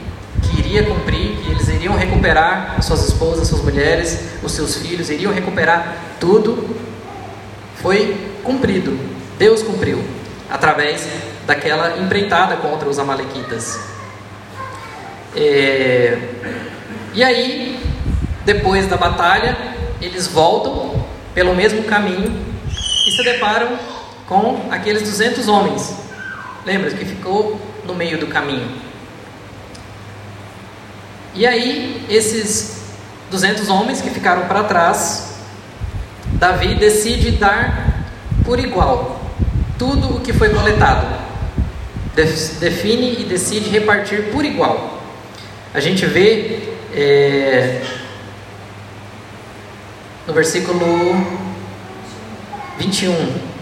que 0.43 0.59
iria 0.59 0.83
cumprir, 0.83 1.37
que 1.37 1.49
eles 1.49 1.67
iriam 1.67 1.95
recuperar 1.95 2.77
suas 2.83 3.07
esposas, 3.07 3.47
suas 3.47 3.63
mulheres, 3.63 4.19
os 4.43 4.51
seus 4.51 4.75
filhos, 4.75 5.09
iriam 5.09 5.33
recuperar 5.33 5.95
tudo, 6.19 6.75
foi 7.81 8.32
cumprido. 8.43 8.97
Deus 9.37 9.63
cumpriu 9.63 10.03
através 10.49 11.07
daquela 11.45 11.97
empreitada 11.97 12.57
contra 12.57 12.87
os 12.87 12.99
amalequitas. 12.99 13.79
É... 15.35 16.17
E 17.13 17.23
aí, 17.23 17.79
depois 18.45 18.87
da 18.87 18.97
batalha, 18.97 19.57
eles 20.01 20.27
voltam 20.27 21.05
pelo 21.33 21.55
mesmo 21.55 21.83
caminho 21.83 22.45
e 23.07 23.11
se 23.11 23.23
deparam 23.23 23.77
com 24.27 24.67
aqueles 24.71 25.03
200 25.03 25.47
homens. 25.47 25.95
Lembra 26.65 26.91
que 26.91 27.05
ficou 27.05 27.59
no 27.85 27.93
meio 27.93 28.17
do 28.19 28.27
caminho. 28.27 28.69
E 31.35 31.47
aí, 31.47 32.05
esses 32.09 32.83
200 33.31 33.67
homens 33.69 34.01
que 34.01 34.09
ficaram 34.09 34.47
para 34.47 34.63
trás, 34.63 35.33
Davi 36.33 36.75
decide 36.75 37.31
dar 37.31 37.92
por 38.43 38.59
igual 38.59 39.19
tudo 39.77 40.15
o 40.15 40.19
que 40.21 40.31
foi 40.31 40.49
coletado. 40.49 41.23
Define 42.59 43.21
e 43.21 43.23
decide 43.23 43.69
repartir 43.69 44.31
por 44.31 44.45
igual. 44.45 44.99
A 45.73 45.79
gente 45.79 46.05
vê 46.05 46.69
é, 46.93 47.81
no 50.27 50.33
versículo 50.33 50.85
21. 52.77 53.53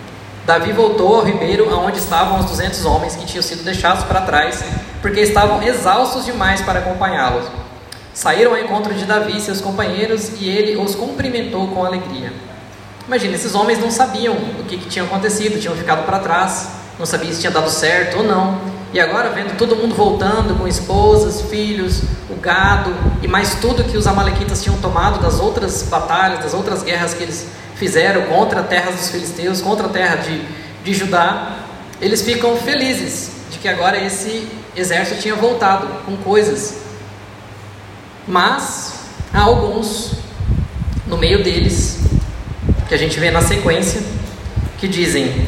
Davi 0.46 0.74
voltou 0.74 1.16
ao 1.16 1.24
ribeiro 1.24 1.74
aonde 1.74 2.00
estavam 2.00 2.40
os 2.40 2.46
200 2.46 2.86
homens 2.86 3.16
que 3.16 3.26
tinham 3.26 3.44
sido 3.44 3.64
deixados 3.64 4.04
para 4.04 4.22
trás, 4.22 4.64
porque 5.02 5.22
estavam 5.22 5.64
exaustos 5.64 6.26
demais 6.26 6.62
para 6.62 6.80
acompanhá-los. 6.80 7.46
Saíram 8.14 8.52
ao 8.52 8.58
encontro 8.58 8.94
de 8.94 9.06
Davi 9.06 9.38
e 9.38 9.42
seus 9.42 9.62
companheiros 9.62 10.30
e 10.42 10.50
ele 10.50 10.76
os 10.76 10.94
cumprimentou 10.96 11.68
com 11.70 11.86
alegria. 11.86 12.34
Imagina, 13.08 13.36
esses 13.36 13.56
homens 13.56 13.80
não 13.80 13.92
sabiam 13.92 14.34
o 14.34 14.64
que, 14.64 14.78
que 14.78 14.90
tinha 14.90 15.04
acontecido, 15.04 15.60
tinham 15.60 15.76
ficado 15.76 16.06
para 16.06 16.20
trás, 16.20 16.70
não 16.98 17.06
sabiam 17.06 17.34
se 17.34 17.40
tinha 17.40 17.52
dado 17.52 17.70
certo 17.70 18.20
ou 18.20 18.24
não. 18.24 18.60
E 18.94 19.00
agora, 19.00 19.30
vendo 19.30 19.58
todo 19.58 19.76
mundo 19.76 19.96
voltando 19.96 20.58
com 20.58 20.68
esposas, 20.68 21.42
filhos, 21.44 22.02
o 22.30 22.36
gado 22.36 22.94
e 23.22 23.28
mais 23.28 23.56
tudo 23.56 23.84
que 23.86 23.98
os 23.98 24.06
Amalequitas 24.06 24.62
tinham 24.62 24.78
tomado 24.80 25.20
das 25.22 25.40
outras 25.40 25.84
batalhas, 25.84 26.40
das 26.40 26.54
outras 26.54 26.84
guerras 26.84 27.14
que 27.14 27.24
eles 27.24 27.48
fizeram 27.76 28.24
contra 28.24 28.60
a 28.60 28.64
terra 28.64 28.92
dos 28.92 29.10
filisteus, 29.10 29.62
contra 29.62 29.88
a 29.88 29.90
terra 29.90 30.18
de, 30.18 30.46
de 30.84 30.94
Judá, 30.94 31.58
eles 32.02 32.22
ficam 32.22 32.58
felizes 32.58 33.32
de 33.50 33.60
que 33.60 33.68
agora 33.68 33.98
esse 33.98 34.48
exército 34.76 35.22
tinha 35.22 35.36
voltado 35.36 35.88
com 36.06 36.18
coisas. 36.18 36.82
Mas 38.28 38.94
há 39.34 39.42
alguns 39.42 40.14
no 41.08 41.18
meio 41.18 41.44
deles, 41.44 42.00
que 42.92 42.96
a 42.96 42.98
gente 42.98 43.18
vê 43.22 43.32
na 43.32 43.42
sequência, 43.42 44.02
que 44.78 44.86
dizem: 44.86 45.48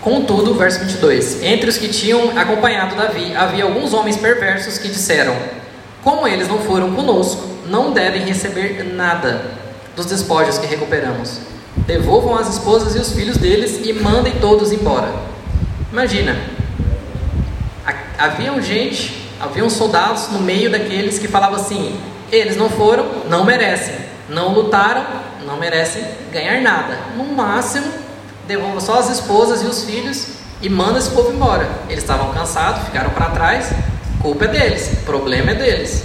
Contudo, 0.00 0.54
verso 0.54 0.78
22: 0.78 1.42
Entre 1.42 1.68
os 1.68 1.76
que 1.76 1.88
tinham 1.88 2.38
acompanhado 2.38 2.94
Davi, 2.94 3.34
havia 3.34 3.64
alguns 3.64 3.92
homens 3.92 4.16
perversos 4.16 4.78
que 4.78 4.86
disseram: 4.86 5.34
Como 6.04 6.28
eles 6.28 6.46
não 6.46 6.60
foram 6.60 6.94
conosco, 6.94 7.42
não 7.66 7.92
devem 7.92 8.22
receber 8.22 8.84
nada 8.94 9.50
dos 9.96 10.06
despojos 10.06 10.56
que 10.56 10.66
recuperamos. 10.68 11.40
Devolvam 11.88 12.36
as 12.36 12.48
esposas 12.50 12.94
e 12.94 13.00
os 13.00 13.12
filhos 13.12 13.36
deles 13.36 13.80
e 13.84 13.92
mandem 13.92 14.34
todos 14.34 14.70
embora. 14.70 15.12
Imagina, 15.90 16.36
haviam 18.16 18.62
gente, 18.62 19.28
haviam 19.40 19.68
soldados 19.68 20.28
no 20.30 20.38
meio 20.38 20.70
daqueles 20.70 21.18
que 21.18 21.26
falavam 21.26 21.56
assim: 21.56 21.98
eles 22.30 22.56
não 22.56 22.70
foram, 22.70 23.24
não 23.28 23.42
merecem, 23.42 23.96
não 24.28 24.54
lutaram, 24.54 25.04
não 25.54 25.60
merecem 25.60 26.04
ganhar 26.32 26.60
nada. 26.60 26.98
No 27.16 27.24
máximo, 27.24 27.86
devolva 28.46 28.80
só 28.80 28.98
as 28.98 29.08
esposas 29.08 29.62
e 29.62 29.66
os 29.66 29.84
filhos 29.84 30.26
e 30.60 30.68
manda 30.68 30.98
esse 30.98 31.10
povo 31.10 31.32
embora. 31.32 31.68
Eles 31.88 32.02
estavam 32.02 32.32
cansados, 32.32 32.84
ficaram 32.84 33.10
para 33.10 33.30
trás, 33.30 33.70
culpa 34.20 34.46
é 34.46 34.48
deles, 34.48 34.98
problema 35.06 35.52
é 35.52 35.54
deles. 35.54 36.04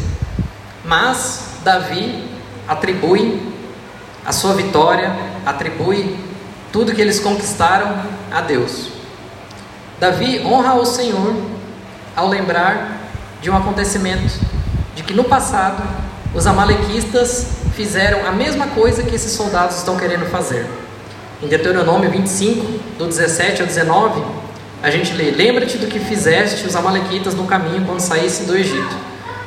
Mas 0.85 1.55
Davi 1.63 2.29
atribui 2.67 3.41
a 4.23 4.31
sua 4.31 4.53
vitória, 4.53 5.15
atribui 5.45 6.15
tudo 6.71 6.93
que 6.93 7.01
eles 7.01 7.19
conquistaram 7.19 8.03
a 8.31 8.41
Deus. 8.41 8.89
Davi 9.99 10.45
honra 10.45 10.75
o 10.75 10.85
Senhor 10.85 11.35
ao 12.15 12.27
lembrar 12.27 12.99
de 13.41 13.49
um 13.49 13.57
acontecimento 13.57 14.39
de 14.95 15.01
que 15.01 15.13
no 15.13 15.23
passado 15.23 15.81
os 16.35 16.45
amalequistas 16.45 17.58
fizeram 17.79 18.27
a 18.27 18.33
mesma 18.33 18.67
coisa 18.67 19.03
que 19.03 19.15
esses 19.15 19.31
soldados 19.31 19.77
estão 19.77 19.95
querendo 19.95 20.25
fazer. 20.25 20.65
Em 21.41 21.47
Deuteronômio 21.47 22.11
25, 22.11 22.65
do 22.97 23.07
17 23.07 23.61
ao 23.61 23.67
19, 23.67 24.21
a 24.83 24.89
gente 24.89 25.13
lê: 25.13 25.31
Lembra-te 25.31 25.77
do 25.77 25.87
que 25.87 25.97
fizeste 25.97 26.67
os 26.67 26.75
amalequitas 26.75 27.33
no 27.35 27.45
caminho 27.45 27.85
quando 27.85 28.01
saísse 28.01 28.43
do 28.43 28.53
Egito, 28.53 28.93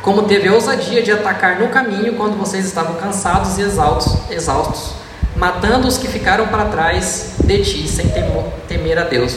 como 0.01 0.23
teve 0.23 0.49
a 0.49 0.55
ousadia 0.55 1.03
de 1.03 1.12
atacar 1.12 1.61
no 1.61 1.68
caminho 1.68 2.14
quando 2.14 2.38
vocês 2.38 2.64
estavam 2.64 2.95
cansados 2.95 3.59
e 3.59 3.61
exaustos, 3.61 4.31
exaustos 4.31 4.95
matando 5.37 5.87
os 5.87 5.99
que 5.99 6.09
ficaram 6.09 6.47
para 6.47 6.64
trás 6.66 7.35
de 7.45 7.62
ti, 7.62 7.87
sem 7.87 8.11
temer 8.66 8.99
a 8.99 9.05
Deus. 9.05 9.37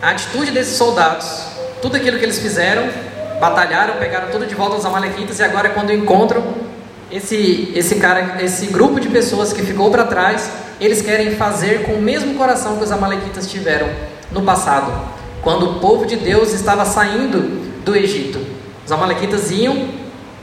A 0.00 0.10
atitude 0.10 0.52
desses 0.52 0.76
soldados, 0.76 1.26
tudo 1.82 1.96
aquilo 1.96 2.20
que 2.20 2.24
eles 2.24 2.38
fizeram, 2.38 2.88
batalharam, 3.40 3.94
pegaram 3.94 4.30
tudo 4.30 4.46
de 4.46 4.54
volta 4.54 4.76
aos 4.76 4.84
amalequitas 4.84 5.40
e 5.40 5.42
agora 5.42 5.70
quando 5.70 5.92
encontram 5.92 6.69
esse 7.10 7.72
esse 7.74 7.96
cara, 7.96 8.42
esse 8.42 8.66
grupo 8.66 9.00
de 9.00 9.08
pessoas 9.08 9.52
que 9.52 9.62
ficou 9.62 9.90
para 9.90 10.04
trás, 10.04 10.50
eles 10.80 11.02
querem 11.02 11.36
fazer 11.36 11.84
com 11.84 11.92
o 11.92 12.02
mesmo 12.02 12.34
coração 12.34 12.76
que 12.76 12.84
os 12.84 12.92
amalequitas 12.92 13.50
tiveram 13.50 13.88
no 14.30 14.42
passado, 14.42 14.92
quando 15.42 15.70
o 15.70 15.80
povo 15.80 16.06
de 16.06 16.16
Deus 16.16 16.52
estava 16.52 16.84
saindo 16.84 17.60
do 17.84 17.96
Egito. 17.96 18.40
Os 18.84 18.92
amalequitas 18.92 19.50
iam 19.50 19.88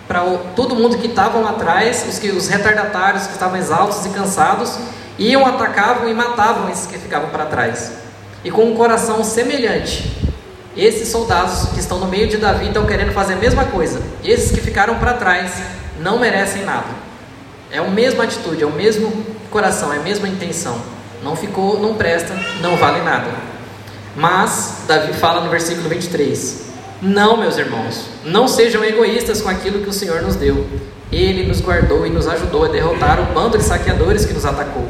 para 0.08 0.22
todo 0.56 0.76
mundo 0.76 0.98
que 0.98 1.08
estavam 1.08 1.46
atrás, 1.48 2.06
os, 2.08 2.18
que, 2.18 2.30
os 2.30 2.48
retardatários 2.48 3.28
que 3.28 3.34
estavam 3.34 3.58
exaustos 3.58 4.06
e 4.06 4.10
cansados, 4.10 4.78
iam, 5.20 5.46
atacavam 5.46 6.10
e 6.10 6.14
matavam 6.14 6.70
esses 6.70 6.88
que 6.88 6.98
ficavam 6.98 7.30
para 7.30 7.46
trás. 7.46 7.92
E 8.44 8.52
com 8.52 8.64
um 8.64 8.76
coração 8.76 9.24
semelhante, 9.24 10.16
esses 10.76 11.10
soldados 11.10 11.70
que 11.70 11.80
estão 11.80 12.00
no 12.00 12.08
meio 12.08 12.28
de 12.28 12.38
Davi 12.38 12.68
estão 12.68 12.86
querendo 12.86 13.12
fazer 13.12 13.34
a 13.34 13.38
mesma 13.38 13.66
coisa. 13.66 14.02
Esses 14.24 14.52
que 14.52 14.62
ficaram 14.62 14.96
para 14.96 15.14
trás 15.14 15.52
não 16.00 16.20
merecem 16.20 16.64
nada. 16.64 16.88
É 17.72 17.80
a 17.80 17.84
mesma 17.84 18.24
atitude, 18.24 18.64
é 18.64 18.66
o 18.66 18.72
mesmo 18.72 19.12
coração, 19.50 19.94
é 19.94 19.98
a 19.98 20.02
mesma 20.02 20.28
intenção. 20.28 20.80
Não 21.24 21.36
ficou, 21.36 21.80
não 21.80 21.96
presta, 21.96 22.34
não 22.62 22.78
vale 22.78 23.02
nada. 23.02 23.30
Mas 24.16 24.84
Davi 24.88 25.14
fala 25.14 25.42
no 25.42 25.50
versículo 25.50 25.90
23: 25.90 26.66
Não, 27.02 27.38
meus 27.38 27.58
irmãos, 27.58 28.06
não 28.24 28.48
sejam 28.48 28.84
egoístas 28.84 29.42
com 29.42 29.50
aquilo 29.50 29.82
que 29.84 29.90
o 29.90 29.94
Senhor 29.94 30.22
nos 30.22 30.36
deu. 30.36 30.66
Ele 31.12 31.46
nos 31.46 31.62
guardou 31.62 32.06
e 32.06 32.10
nos 32.10 32.28
ajudou 32.28 32.66
a 32.66 32.68
derrotar 32.68 33.20
o 33.20 33.34
bando 33.34 33.58
de 33.58 33.64
saqueadores 33.64 34.26
que 34.26 34.34
nos 34.34 34.46
atacou. 34.46 34.88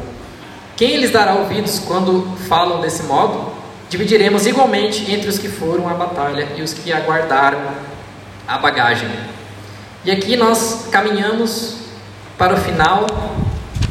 Quem 0.76 0.96
lhes 0.96 1.10
dará 1.10 1.34
ouvidos 1.34 1.80
quando 1.80 2.36
falam 2.48 2.80
desse 2.80 3.02
modo? 3.02 3.52
Dividiremos 3.88 4.46
igualmente 4.46 5.10
entre 5.10 5.28
os 5.28 5.38
que 5.38 5.48
foram 5.48 5.88
à 5.88 5.94
batalha 5.94 6.48
e 6.56 6.62
os 6.62 6.72
que 6.72 6.92
aguardaram 6.92 7.60
a 8.46 8.58
bagagem. 8.58 9.08
E 10.04 10.10
aqui 10.10 10.36
nós 10.36 10.86
caminhamos 10.90 11.76
para 12.36 12.54
o 12.54 12.56
final 12.56 13.06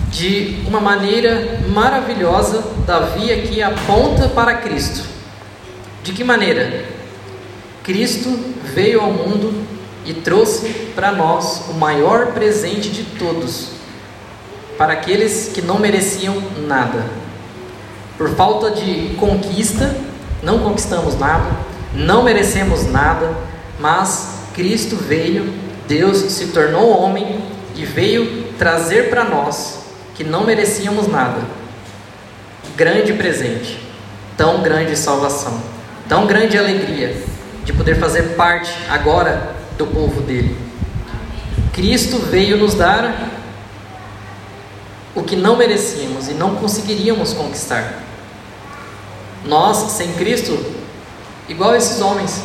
de 0.10 0.64
uma 0.66 0.80
maneira 0.80 1.60
maravilhosa. 1.70 2.64
Davi 2.86 3.32
aqui 3.32 3.62
aponta 3.62 4.30
para 4.30 4.56
Cristo. 4.56 5.06
De 6.04 6.14
que 6.14 6.24
maneira? 6.24 6.86
Cristo 7.84 8.30
veio 8.74 9.02
ao 9.02 9.12
mundo 9.12 9.54
e 10.06 10.14
trouxe 10.14 10.70
para 10.96 11.12
nós 11.12 11.64
o 11.70 11.74
maior 11.74 12.28
presente 12.28 12.90
de 12.90 13.04
todos, 13.18 13.72
para 14.78 14.94
aqueles 14.94 15.52
que 15.54 15.62
não 15.62 15.80
mereciam 15.80 16.42
nada. 16.66 17.06
Por 18.18 18.30
falta 18.36 18.72
de 18.72 19.16
conquista, 19.20 19.96
não 20.42 20.60
conquistamos 20.60 21.20
nada, 21.20 21.50
não 21.94 22.24
merecemos 22.24 22.90
nada, 22.90 23.36
mas 23.80 24.40
Cristo 24.54 24.96
veio, 24.96 25.54
Deus 25.88 26.18
se 26.34 26.48
tornou 26.48 27.02
homem 27.02 27.40
e 27.76 27.86
veio 27.86 28.52
trazer 28.58 29.10
para 29.10 29.24
nós, 29.24 29.80
que 30.16 30.24
não 30.24 30.44
merecíamos 30.44 31.08
nada, 31.08 31.42
grande 32.76 33.14
presente, 33.14 33.80
tão 34.36 34.62
grande 34.62 34.96
salvação, 34.98 35.62
tão 36.10 36.26
grande 36.26 36.58
alegria 36.58 37.16
de 37.64 37.72
poder 37.72 37.96
fazer 37.96 38.36
parte 38.36 38.72
agora 38.90 39.56
do 39.78 39.86
povo 39.88 40.22
dele. 40.22 40.58
Cristo 41.74 42.18
veio 42.18 42.58
nos 42.58 42.74
dar 42.74 43.30
o 45.14 45.24
que 45.24 45.36
não 45.36 45.56
merecíamos 45.56 46.28
e 46.28 46.34
não 46.34 46.56
conseguiríamos 46.56 47.34
conquistar. 47.34 48.02
Nós, 49.46 49.92
sem 49.92 50.14
Cristo, 50.14 50.58
igual 51.48 51.76
esses 51.76 52.02
homens, 52.02 52.42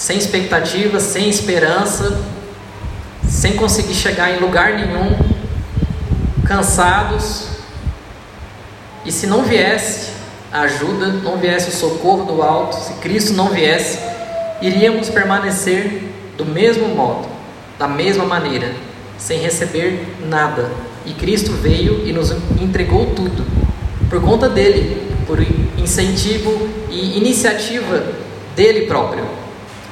sem 0.00 0.16
expectativa, 0.16 0.98
sem 0.98 1.28
esperança, 1.28 2.18
sem 3.28 3.54
conseguir 3.54 3.92
chegar 3.92 4.34
em 4.34 4.40
lugar 4.40 4.72
nenhum, 4.72 5.14
cansados, 6.46 7.48
e 9.04 9.12
se 9.12 9.26
não 9.26 9.42
viesse 9.42 10.12
a 10.50 10.60
ajuda, 10.60 11.08
não 11.08 11.36
viesse 11.36 11.68
o 11.68 11.72
socorro 11.72 12.24
do 12.24 12.42
alto, 12.42 12.76
se 12.76 12.94
Cristo 12.94 13.34
não 13.34 13.50
viesse, 13.50 13.98
iríamos 14.62 15.10
permanecer 15.10 16.04
do 16.38 16.46
mesmo 16.46 16.88
modo, 16.88 17.28
da 17.78 17.86
mesma 17.86 18.24
maneira, 18.24 18.72
sem 19.18 19.38
receber 19.38 20.16
nada. 20.26 20.70
E 21.04 21.12
Cristo 21.12 21.52
veio 21.52 22.08
e 22.08 22.12
nos 22.14 22.30
entregou 22.58 23.04
tudo, 23.14 23.44
por 24.08 24.18
conta 24.22 24.48
dele, 24.48 25.14
por 25.26 25.38
incentivo 25.76 26.70
e 26.88 27.18
iniciativa 27.18 28.02
dele 28.56 28.86
próprio. 28.86 29.39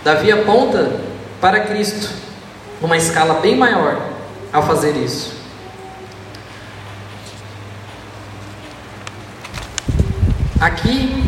Davi 0.04 0.30
aponta 0.30 1.00
para 1.40 1.60
Cristo, 1.60 2.08
numa 2.80 2.96
escala 2.96 3.40
bem 3.40 3.56
maior, 3.56 4.00
ao 4.52 4.62
fazer 4.62 4.96
isso. 4.96 5.36
Aqui, 10.60 11.24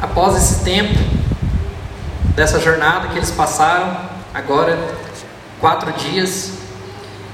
após 0.00 0.36
esse 0.36 0.64
tempo, 0.64 0.98
dessa 2.34 2.60
jornada 2.60 3.08
que 3.08 3.16
eles 3.16 3.30
passaram, 3.30 4.08
agora 4.34 4.78
quatro 5.60 5.92
dias, 5.92 6.52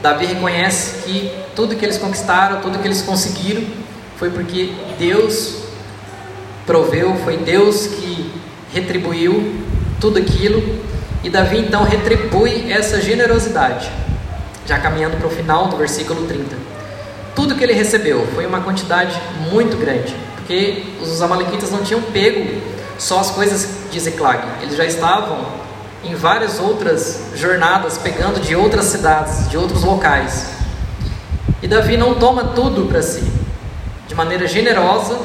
Davi 0.02 0.26
reconhece 0.26 1.02
que 1.04 1.32
tudo 1.54 1.76
que 1.76 1.85
eles 1.85 1.98
conquistaram, 1.98 2.61
tudo 2.61 2.78
que 2.78 2.87
eles 2.87 3.02
conseguiram, 3.02 3.64
foi 4.16 4.30
porque 4.30 4.74
Deus 4.98 5.62
proveu, 6.66 7.16
foi 7.24 7.37
Deus 7.38 7.87
que 7.87 8.32
retribuiu 8.72 9.71
tudo 10.02 10.18
aquilo, 10.18 10.60
e 11.22 11.30
Davi 11.30 11.60
então 11.60 11.84
retribui 11.84 12.72
essa 12.72 13.00
generosidade, 13.00 13.88
já 14.66 14.76
caminhando 14.76 15.16
para 15.16 15.28
o 15.28 15.30
final 15.30 15.68
do 15.68 15.76
versículo 15.76 16.26
30. 16.26 16.56
Tudo 17.36 17.54
que 17.54 17.62
ele 17.62 17.72
recebeu 17.72 18.26
foi 18.34 18.44
uma 18.44 18.60
quantidade 18.60 19.16
muito 19.52 19.76
grande, 19.76 20.12
porque 20.34 20.86
os 21.00 21.22
amalequitas 21.22 21.70
não 21.70 21.84
tinham 21.84 22.02
pego 22.02 22.60
só 22.98 23.20
as 23.20 23.30
coisas 23.30 23.68
de 23.92 24.00
Ziklag, 24.00 24.42
eles 24.60 24.76
já 24.76 24.84
estavam 24.84 25.38
em 26.02 26.16
várias 26.16 26.58
outras 26.58 27.26
jornadas, 27.36 27.96
pegando 27.96 28.40
de 28.40 28.56
outras 28.56 28.86
cidades, 28.86 29.48
de 29.48 29.56
outros 29.56 29.84
locais. 29.84 30.48
E 31.62 31.68
Davi 31.68 31.96
não 31.96 32.16
toma 32.16 32.42
tudo 32.56 32.88
para 32.88 33.00
si. 33.02 33.22
De 34.08 34.16
maneira 34.16 34.48
generosa, 34.48 35.16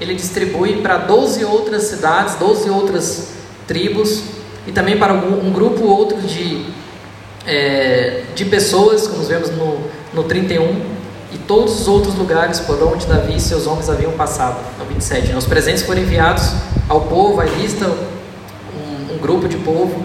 ele 0.00 0.12
distribui 0.12 0.82
para 0.82 0.98
12 0.98 1.44
outras 1.44 1.84
cidades, 1.84 2.34
12 2.34 2.68
outras 2.68 3.33
tribos 3.66 4.24
e 4.66 4.72
também 4.72 4.98
para 4.98 5.12
um, 5.12 5.50
grupo 5.52 5.84
outro 5.84 6.20
de, 6.22 6.66
é, 7.46 8.24
de 8.34 8.44
pessoas, 8.46 9.06
como 9.06 9.22
vemos 9.24 9.50
no, 9.50 9.78
no 10.12 10.24
31, 10.24 10.94
e 11.32 11.38
todos 11.38 11.80
os 11.80 11.88
outros 11.88 12.14
lugares 12.14 12.60
por 12.60 12.80
onde 12.82 13.06
Davi 13.06 13.36
e 13.36 13.40
seus 13.40 13.66
homens 13.66 13.90
haviam 13.90 14.12
passado, 14.12 14.56
no 14.78 14.84
27. 14.86 15.34
Os 15.34 15.46
presentes 15.46 15.82
foram 15.82 16.00
enviados 16.00 16.52
ao 16.88 17.02
povo, 17.02 17.40
à 17.40 17.44
lista, 17.44 17.86
um, 17.86 19.14
um 19.14 19.18
grupo 19.18 19.48
de 19.48 19.56
povo. 19.56 20.02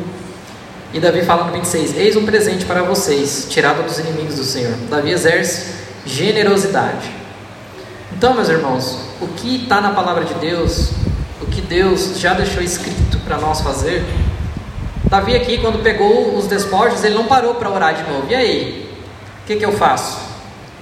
E 0.91 0.99
Davi 0.99 1.21
fala 1.21 1.45
no 1.45 1.53
26: 1.53 1.95
Eis 1.97 2.15
um 2.15 2.25
presente 2.25 2.65
para 2.65 2.81
vocês, 2.81 3.45
tirado 3.49 3.83
dos 3.83 3.99
inimigos 3.99 4.35
do 4.35 4.43
Senhor. 4.43 4.73
Davi 4.89 5.11
exerce 5.11 5.75
generosidade. 6.05 7.11
Então, 8.11 8.33
meus 8.33 8.49
irmãos, 8.49 8.99
o 9.21 9.27
que 9.27 9.63
está 9.63 9.79
na 9.79 9.91
palavra 9.91 10.25
de 10.25 10.33
Deus, 10.35 10.89
o 11.41 11.45
que 11.45 11.61
Deus 11.61 12.19
já 12.19 12.33
deixou 12.33 12.61
escrito 12.61 13.19
para 13.19 13.37
nós 13.37 13.61
fazer, 13.61 14.03
Davi 15.09 15.35
aqui, 15.35 15.57
quando 15.57 15.81
pegou 15.81 16.35
os 16.35 16.47
despojos, 16.47 17.03
ele 17.03 17.15
não 17.15 17.25
parou 17.25 17.55
para 17.55 17.69
orar 17.69 17.95
de 17.95 18.03
novo. 18.03 18.27
E 18.29 18.35
aí? 18.35 18.89
O 19.43 19.47
que, 19.47 19.55
que 19.55 19.65
eu 19.65 19.71
faço? 19.71 20.29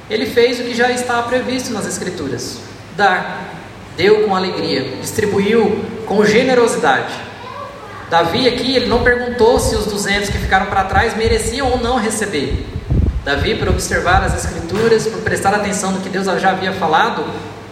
ele 0.09 0.25
fez 0.25 0.59
o 0.59 0.63
que 0.63 0.73
já 0.73 0.89
estava 0.91 1.27
previsto 1.27 1.71
nas 1.71 1.85
Escrituras: 1.85 2.59
dar, 2.95 3.53
deu 3.95 4.23
com 4.23 4.35
alegria, 4.35 4.97
distribuiu 5.01 5.83
com 6.05 6.23
generosidade. 6.25 7.13
Davi 8.09 8.47
aqui, 8.47 8.73
ele 8.75 8.85
não 8.85 9.03
perguntou 9.03 9.59
se 9.59 9.75
os 9.75 9.85
200 9.85 10.29
que 10.29 10.37
ficaram 10.37 10.67
para 10.67 10.85
trás 10.85 11.15
mereciam 11.17 11.69
ou 11.71 11.77
não 11.77 11.97
receber. 11.97 12.65
Davi, 13.25 13.55
por 13.55 13.67
observar 13.67 14.23
as 14.23 14.45
Escrituras, 14.45 15.05
por 15.05 15.21
prestar 15.21 15.53
atenção 15.53 15.91
no 15.91 15.99
que 15.99 16.07
Deus 16.07 16.25
já 16.39 16.51
havia 16.51 16.71
falado, 16.71 17.25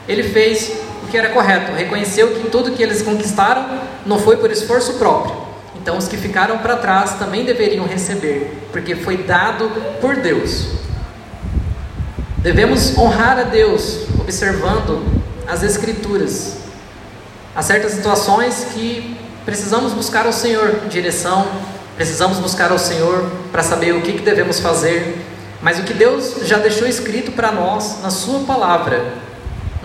ele 0.09 0.23
fez 0.23 0.73
que 1.15 1.19
era 1.19 1.29
correto, 1.29 1.71
reconheceu 1.71 2.27
que 2.33 2.49
tudo 2.49 2.71
que 2.71 2.83
eles 2.83 3.01
conquistaram 3.01 3.65
não 4.05 4.19
foi 4.19 4.35
por 4.35 4.51
esforço 4.51 4.95
próprio. 4.95 5.33
Então, 5.81 5.97
os 5.97 6.09
que 6.09 6.17
ficaram 6.17 6.57
para 6.57 6.75
trás 6.75 7.13
também 7.13 7.45
deveriam 7.45 7.85
receber, 7.85 8.67
porque 8.69 8.97
foi 8.97 9.15
dado 9.23 9.71
por 10.01 10.17
Deus. 10.17 10.65
Devemos 12.39 12.97
honrar 12.97 13.39
a 13.39 13.43
Deus 13.43 14.01
observando 14.19 15.05
as 15.47 15.63
Escrituras. 15.63 16.57
Há 17.55 17.61
certas 17.61 17.93
situações 17.93 18.67
que 18.73 19.17
precisamos 19.45 19.93
buscar 19.93 20.25
ao 20.25 20.33
Senhor 20.33 20.81
direção, 20.89 21.47
precisamos 21.95 22.39
buscar 22.39 22.73
ao 22.73 22.77
Senhor 22.77 23.31
para 23.53 23.63
saber 23.63 23.95
o 23.95 24.01
que, 24.01 24.11
que 24.11 24.21
devemos 24.21 24.59
fazer, 24.59 25.17
mas 25.61 25.79
o 25.79 25.83
que 25.83 25.93
Deus 25.93 26.39
já 26.41 26.57
deixou 26.57 26.85
escrito 26.85 27.31
para 27.31 27.53
nós 27.53 28.01
na 28.03 28.09
Sua 28.09 28.41
palavra, 28.41 29.23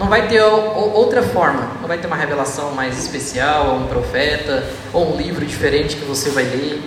não 0.00 0.08
vai 0.08 0.28
ter 0.28 0.42
outra 0.42 1.22
forma, 1.22 1.72
não 1.78 1.86
vai 1.86 1.98
ter 1.98 2.06
uma 2.06 2.16
revelação 2.16 2.72
mais 2.72 2.98
especial, 2.98 3.66
ou 3.66 3.80
um 3.80 3.86
profeta, 3.86 4.64
ou 4.94 5.12
um 5.12 5.16
livro 5.18 5.44
diferente 5.44 5.94
que 5.94 6.06
você 6.06 6.30
vai 6.30 6.44
ler. 6.44 6.82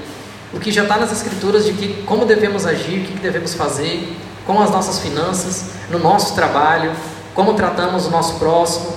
O 0.51 0.59
que 0.59 0.71
já 0.71 0.81
está 0.81 0.97
nas 0.97 1.11
Escrituras 1.11 1.63
de 1.63 1.73
que, 1.73 2.01
como 2.07 2.25
devemos 2.25 2.65
agir, 2.65 3.01
o 3.01 3.03
que 3.03 3.19
devemos 3.19 3.53
fazer 3.53 4.17
com 4.47 4.59
as 4.59 4.71
nossas 4.71 4.97
finanças, 4.97 5.65
no 5.91 5.99
nosso 5.99 6.33
trabalho, 6.33 6.91
como 7.35 7.53
tratamos 7.53 8.07
o 8.07 8.09
nosso 8.09 8.39
próximo, 8.39 8.93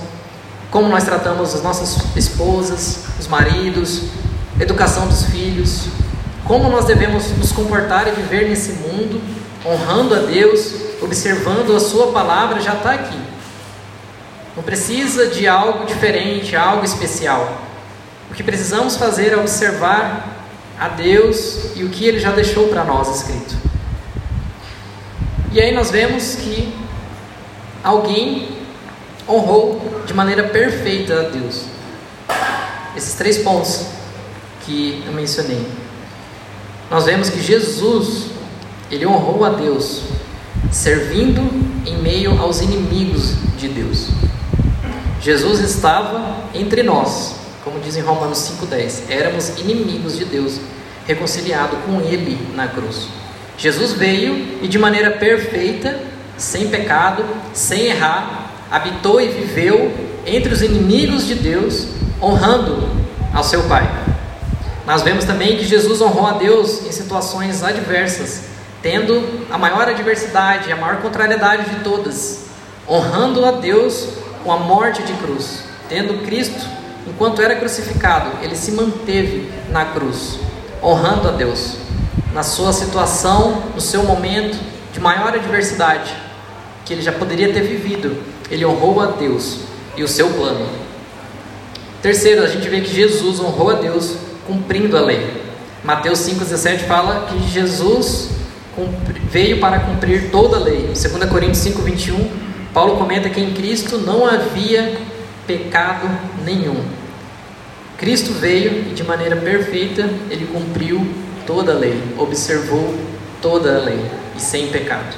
como 0.71 0.87
nós 0.87 1.03
tratamos 1.03 1.53
as 1.53 1.61
nossas 1.61 1.99
esposas, 2.15 3.03
os 3.19 3.27
maridos, 3.27 4.05
educação 4.59 5.07
dos 5.07 5.25
filhos, 5.25 5.89
como 6.43 6.69
nós 6.69 6.85
devemos 6.85 7.37
nos 7.37 7.51
comportar 7.51 8.07
e 8.07 8.11
viver 8.11 8.49
nesse 8.49 8.71
mundo, 8.73 9.21
honrando 9.63 10.15
a 10.15 10.19
Deus, 10.21 10.73
observando 11.03 11.75
a 11.75 11.79
Sua 11.79 12.07
palavra, 12.07 12.59
já 12.59 12.73
está 12.73 12.93
aqui. 12.93 13.26
Não 14.57 14.63
precisa 14.63 15.27
de 15.27 15.47
algo 15.47 15.85
diferente, 15.85 16.55
algo 16.55 16.83
especial. 16.83 17.61
O 18.31 18.33
que 18.33 18.41
precisamos 18.41 18.97
fazer 18.97 19.31
é 19.31 19.37
observar 19.37 20.35
a 20.79 20.89
Deus 20.89 21.75
e 21.75 21.83
o 21.83 21.89
que 21.89 22.05
Ele 22.05 22.19
já 22.19 22.31
deixou 22.31 22.67
para 22.67 22.83
nós 22.83 23.17
escrito. 23.17 23.55
E 25.51 25.61
aí 25.61 25.71
nós 25.71 25.91
vemos 25.91 26.37
que 26.37 26.73
alguém 27.83 28.49
honrou 29.29 30.01
de 30.07 30.13
maneira 30.15 30.45
perfeita 30.45 31.19
a 31.19 31.23
Deus. 31.29 31.65
Esses 32.95 33.13
três 33.13 33.37
pontos 33.37 33.85
que 34.65 35.03
eu 35.05 35.13
mencionei. 35.13 35.67
Nós 36.89 37.05
vemos 37.05 37.29
que 37.29 37.39
Jesus, 37.43 38.31
ele 38.89 39.05
honrou 39.05 39.45
a 39.45 39.49
Deus, 39.49 40.01
servindo 40.71 41.41
em 41.85 42.01
meio 42.01 42.41
aos 42.41 42.59
inimigos 42.59 43.35
de 43.55 43.67
Deus. 43.67 44.07
Jesus 45.27 45.59
estava 45.59 46.37
entre 46.53 46.81
nós, 46.83 47.35
como 47.61 47.81
diz 47.81 47.97
em 47.97 48.01
Romanos 48.01 48.49
5,10. 48.61 49.09
Éramos 49.09 49.59
inimigos 49.59 50.17
de 50.17 50.23
Deus, 50.23 50.57
reconciliado 51.05 51.75
com 51.85 51.99
Ele 51.99 52.39
na 52.55 52.69
cruz. 52.69 53.09
Jesus 53.57 53.91
veio 53.91 54.59
e 54.61 54.69
de 54.69 54.79
maneira 54.79 55.11
perfeita, 55.11 55.99
sem 56.37 56.69
pecado, 56.69 57.25
sem 57.53 57.87
errar, 57.87 58.53
habitou 58.71 59.19
e 59.19 59.27
viveu 59.27 59.93
entre 60.25 60.53
os 60.53 60.61
inimigos 60.61 61.27
de 61.27 61.35
Deus, 61.35 61.89
honrando 62.21 62.87
ao 63.33 63.43
seu 63.43 63.63
Pai. 63.63 63.85
Nós 64.85 65.01
vemos 65.01 65.25
também 65.25 65.57
que 65.57 65.65
Jesus 65.65 65.99
honrou 65.99 66.25
a 66.25 66.37
Deus 66.37 66.85
em 66.87 66.91
situações 66.93 67.63
adversas, 67.63 68.43
tendo 68.81 69.45
a 69.51 69.57
maior 69.57 69.89
adversidade, 69.89 70.71
a 70.71 70.77
maior 70.77 71.01
contrariedade 71.01 71.69
de 71.69 71.83
todas, 71.83 72.45
honrando 72.87 73.45
a 73.45 73.51
Deus 73.51 74.25
com 74.47 74.53
a 74.53 74.59
morte 74.59 75.03
de 75.03 75.11
cruz. 75.15 75.65
Tendo 75.89 76.25
Cristo, 76.25 76.65
enquanto 77.05 77.41
era 77.41 77.57
crucificado, 77.57 78.41
ele 78.41 78.55
se 78.55 78.71
manteve 78.71 79.51
na 79.69 79.83
cruz, 79.83 80.39
honrando 80.81 81.27
a 81.27 81.31
Deus. 81.31 81.75
Na 82.33 82.43
sua 82.43 82.71
situação, 82.71 83.61
no 83.75 83.81
seu 83.81 84.05
momento 84.05 84.57
de 84.93 85.01
maior 85.01 85.33
adversidade, 85.33 86.15
que 86.85 86.93
ele 86.93 87.01
já 87.01 87.11
poderia 87.11 87.51
ter 87.51 87.59
vivido, 87.59 88.23
ele 88.49 88.65
honrou 88.65 89.01
a 89.01 89.07
Deus 89.07 89.59
e 89.97 90.03
o 90.03 90.07
seu 90.07 90.29
plano. 90.29 90.65
Terceiro, 92.01 92.41
a 92.41 92.47
gente 92.47 92.69
vê 92.69 92.79
que 92.79 92.95
Jesus 92.95 93.41
honrou 93.41 93.71
a 93.71 93.73
Deus 93.73 94.15
cumprindo 94.47 94.95
a 94.95 95.01
lei. 95.01 95.43
Mateus 95.83 96.19
5,17 96.19 96.87
fala 96.87 97.27
que 97.27 97.49
Jesus 97.49 98.29
veio 99.29 99.59
para 99.59 99.81
cumprir 99.81 100.31
toda 100.31 100.55
a 100.55 100.59
lei. 100.61 100.93
2 100.93 101.29
Coríntios 101.29 101.65
5,21 101.65 102.46
Paulo 102.77 102.95
comenta 102.95 103.27
que 103.27 103.41
em 103.41 103.55
Cristo 103.55 103.97
não 103.97 104.23
havia 104.23 105.01
pecado 105.47 106.07
nenhum. 106.45 106.85
Cristo 107.97 108.33
veio 108.33 108.91
e 108.91 108.93
de 108.93 109.03
maneira 109.03 109.35
perfeita 109.35 110.03
ele 110.29 110.45
cumpriu 110.45 111.11
toda 111.47 111.71
a 111.71 111.75
lei, 111.75 111.99
observou 112.19 112.93
toda 113.41 113.77
a 113.77 113.79
lei 113.79 113.99
e 114.35 114.39
sem 114.39 114.67
pecado. 114.67 115.15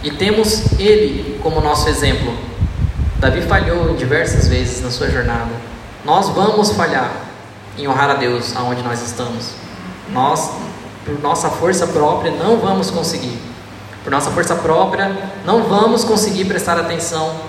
E 0.00 0.12
temos 0.12 0.78
ele 0.78 1.40
como 1.42 1.60
nosso 1.60 1.88
exemplo. 1.88 2.32
Davi 3.18 3.42
falhou 3.42 3.96
diversas 3.96 4.46
vezes 4.46 4.80
na 4.80 4.92
sua 4.92 5.10
jornada. 5.10 5.50
Nós 6.04 6.28
vamos 6.28 6.70
falhar 6.70 7.10
em 7.76 7.88
honrar 7.88 8.10
a 8.10 8.14
Deus 8.14 8.54
aonde 8.54 8.84
nós 8.84 9.02
estamos. 9.02 9.54
Nós, 10.12 10.52
por 11.04 11.18
nossa 11.18 11.50
força 11.50 11.88
própria, 11.88 12.30
não 12.30 12.58
vamos 12.58 12.92
conseguir 12.92 13.36
por 14.06 14.12
nossa 14.12 14.30
força 14.30 14.54
própria, 14.54 15.10
não 15.44 15.64
vamos 15.64 16.04
conseguir 16.04 16.44
prestar 16.44 16.78
atenção 16.78 17.40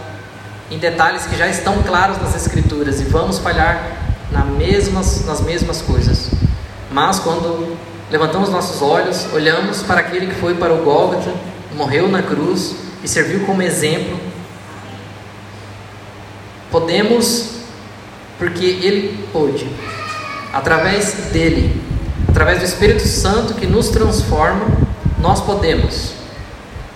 em 0.72 0.80
detalhes 0.80 1.28
que 1.28 1.38
já 1.38 1.48
estão 1.48 1.84
claros 1.84 2.20
nas 2.20 2.36
Escrituras 2.36 3.00
e 3.00 3.04
vamos 3.04 3.38
falhar 3.38 3.92
nas 4.32 4.48
mesmas, 4.48 5.24
nas 5.24 5.40
mesmas 5.40 5.84
coisas. 5.84 6.32
Mas 6.92 7.20
quando 7.20 7.78
levantamos 8.10 8.50
nossos 8.50 8.82
olhos, 8.82 9.32
olhamos 9.34 9.84
para 9.84 10.00
aquele 10.00 10.26
que 10.26 10.34
foi 10.34 10.56
para 10.56 10.74
o 10.74 10.84
Gólgota, 10.84 11.32
morreu 11.76 12.08
na 12.08 12.24
cruz 12.24 12.76
e 13.04 13.08
serviu 13.08 13.46
como 13.46 13.62
exemplo, 13.62 14.20
podemos, 16.72 17.52
porque 18.40 18.66
ele 18.66 19.28
pôde, 19.32 19.70
através 20.52 21.30
dele, 21.32 21.80
através 22.28 22.58
do 22.58 22.66
Espírito 22.66 23.08
Santo 23.08 23.54
que 23.54 23.68
nos 23.68 23.90
transforma, 23.90 24.66
nós 25.20 25.40
podemos 25.40 26.17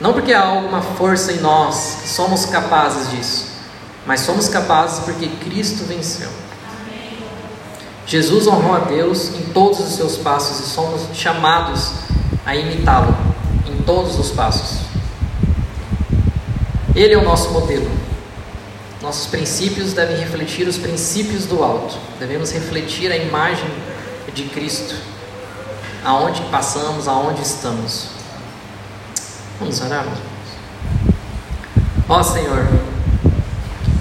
não 0.01 0.13
porque 0.13 0.33
há 0.33 0.41
alguma 0.41 0.81
força 0.81 1.31
em 1.31 1.39
nós 1.41 1.99
que 2.01 2.09
somos 2.09 2.47
capazes 2.47 3.11
disso, 3.11 3.45
mas 4.03 4.21
somos 4.21 4.49
capazes 4.49 4.99
porque 5.05 5.27
Cristo 5.27 5.83
venceu. 5.83 6.27
Jesus 8.07 8.47
honrou 8.47 8.75
a 8.75 8.79
Deus 8.79 9.29
em 9.35 9.53
todos 9.53 9.79
os 9.79 9.93
seus 9.93 10.17
passos 10.17 10.59
e 10.59 10.69
somos 10.69 11.15
chamados 11.15 11.91
a 12.43 12.55
imitá-lo 12.55 13.15
em 13.67 13.83
todos 13.83 14.17
os 14.17 14.31
passos. 14.31 14.79
Ele 16.95 17.13
é 17.13 17.17
o 17.17 17.23
nosso 17.23 17.51
modelo. 17.51 17.89
Nossos 19.03 19.27
princípios 19.27 19.93
devem 19.93 20.17
refletir 20.17 20.67
os 20.67 20.79
princípios 20.79 21.45
do 21.45 21.63
alto. 21.63 21.95
Devemos 22.19 22.51
refletir 22.51 23.11
a 23.11 23.17
imagem 23.17 23.69
de 24.33 24.43
Cristo, 24.45 24.95
aonde 26.03 26.41
passamos, 26.49 27.07
aonde 27.07 27.43
estamos. 27.43 28.10
Vamos 29.61 29.79
orar, 29.79 30.03
meus 30.03 30.17
irmãos. 30.17 30.41
Ó 32.09 32.23
Senhor, 32.23 32.67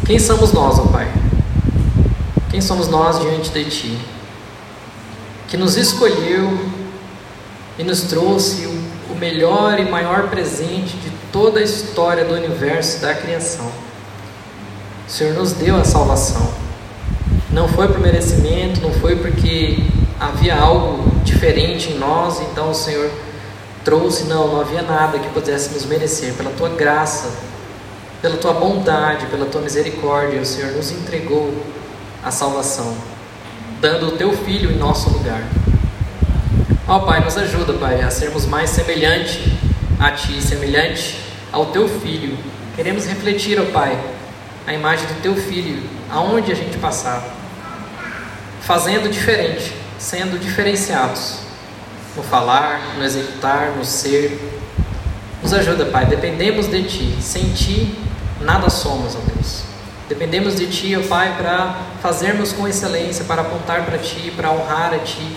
quem 0.06 0.18
somos 0.18 0.54
nós, 0.54 0.78
ó 0.78 0.86
Pai? 0.86 1.06
Quem 2.50 2.62
somos 2.62 2.88
nós 2.88 3.20
diante 3.20 3.50
de 3.50 3.64
Ti? 3.66 3.98
Que 5.48 5.58
nos 5.58 5.76
escolheu 5.76 6.66
e 7.78 7.84
nos 7.84 8.04
trouxe 8.04 8.64
o 9.10 9.14
melhor 9.16 9.78
e 9.78 9.84
maior 9.84 10.30
presente 10.30 10.96
de 10.96 11.10
toda 11.30 11.60
a 11.60 11.62
história 11.62 12.24
do 12.24 12.32
universo 12.32 13.02
da 13.02 13.14
criação. 13.14 13.70
O 15.06 15.10
Senhor 15.10 15.34
nos 15.34 15.52
deu 15.52 15.76
a 15.76 15.84
salvação. 15.84 16.54
Não 17.50 17.68
foi 17.68 17.86
por 17.86 18.00
merecimento, 18.00 18.80
não 18.80 18.94
foi 18.94 19.16
porque 19.16 19.76
havia 20.18 20.56
algo 20.56 21.20
diferente 21.22 21.90
em 21.90 21.98
nós, 21.98 22.40
então 22.40 22.70
o 22.70 22.74
Senhor 22.74 23.10
trouxe, 23.84 24.24
não, 24.24 24.48
não 24.48 24.60
havia 24.60 24.82
nada 24.82 25.18
que 25.18 25.28
pudéssemos 25.30 25.84
merecer, 25.86 26.34
pela 26.34 26.50
tua 26.50 26.70
graça, 26.70 27.30
pela 28.20 28.36
tua 28.36 28.52
bondade, 28.52 29.26
pela 29.26 29.46
tua 29.46 29.60
misericórdia, 29.60 30.40
o 30.40 30.46
Senhor 30.46 30.72
nos 30.72 30.90
entregou 30.90 31.54
a 32.22 32.30
salvação, 32.30 32.94
dando 33.80 34.08
o 34.08 34.10
teu 34.12 34.32
filho 34.32 34.70
em 34.70 34.76
nosso 34.76 35.08
lugar. 35.10 35.42
Ó 36.86 36.96
oh, 36.96 37.00
Pai, 37.00 37.24
nos 37.24 37.36
ajuda, 37.36 37.72
Pai, 37.74 38.02
a 38.02 38.10
sermos 38.10 38.46
mais 38.46 38.70
semelhante 38.70 39.58
a 39.98 40.10
Ti, 40.10 40.42
semelhante 40.42 41.18
ao 41.52 41.66
Teu 41.66 41.88
Filho. 41.88 42.36
Queremos 42.76 43.06
refletir, 43.06 43.60
ó 43.60 43.64
Pai, 43.66 43.98
a 44.66 44.74
imagem 44.74 45.06
do 45.06 45.22
Teu 45.22 45.34
Filho, 45.36 45.82
aonde 46.10 46.52
a 46.52 46.54
gente 46.54 46.76
passar, 46.78 47.24
fazendo 48.60 49.08
diferente, 49.08 49.74
sendo 49.98 50.38
diferenciados 50.38 51.49
no 52.16 52.22
falar, 52.22 52.96
no 52.96 53.04
executar, 53.04 53.72
no 53.76 53.84
ser. 53.84 54.38
Nos 55.42 55.52
ajuda, 55.52 55.86
Pai, 55.86 56.06
dependemos 56.06 56.68
de 56.68 56.82
Ti. 56.82 57.18
Sem 57.20 57.50
Ti, 57.52 57.98
nada 58.40 58.68
somos, 58.68 59.14
ó 59.14 59.18
Deus. 59.34 59.62
Dependemos 60.08 60.56
de 60.56 60.66
Ti, 60.66 60.96
ó 60.96 61.08
Pai, 61.08 61.36
para 61.38 61.76
fazermos 62.02 62.52
com 62.52 62.66
excelência, 62.66 63.24
para 63.24 63.42
apontar 63.42 63.84
para 63.86 63.98
Ti, 63.98 64.32
para 64.36 64.50
honrar 64.50 64.92
a 64.92 64.98
Ti. 64.98 65.36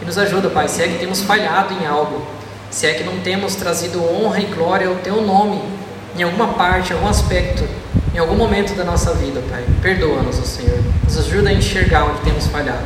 E 0.00 0.04
nos 0.04 0.18
ajuda, 0.18 0.50
Pai, 0.50 0.68
se 0.68 0.82
é 0.82 0.88
que 0.88 0.98
temos 0.98 1.22
falhado 1.22 1.74
em 1.74 1.86
algo, 1.86 2.26
se 2.70 2.86
é 2.86 2.94
que 2.94 3.04
não 3.04 3.18
temos 3.20 3.54
trazido 3.54 4.02
honra 4.04 4.40
e 4.40 4.46
glória 4.46 4.88
ao 4.88 4.96
Teu 4.96 5.22
nome, 5.22 5.62
em 6.16 6.22
alguma 6.22 6.48
parte, 6.54 6.92
em 6.92 6.96
algum 6.96 7.08
aspecto, 7.08 7.66
em 8.14 8.18
algum 8.18 8.34
momento 8.34 8.74
da 8.74 8.84
nossa 8.84 9.14
vida, 9.14 9.42
Pai. 9.50 9.64
Perdoa-nos, 9.80 10.38
ó 10.38 10.42
Senhor. 10.42 10.78
Nos 11.04 11.18
ajuda 11.18 11.50
a 11.50 11.52
enxergar 11.52 12.04
onde 12.04 12.20
temos 12.20 12.46
falhado, 12.46 12.84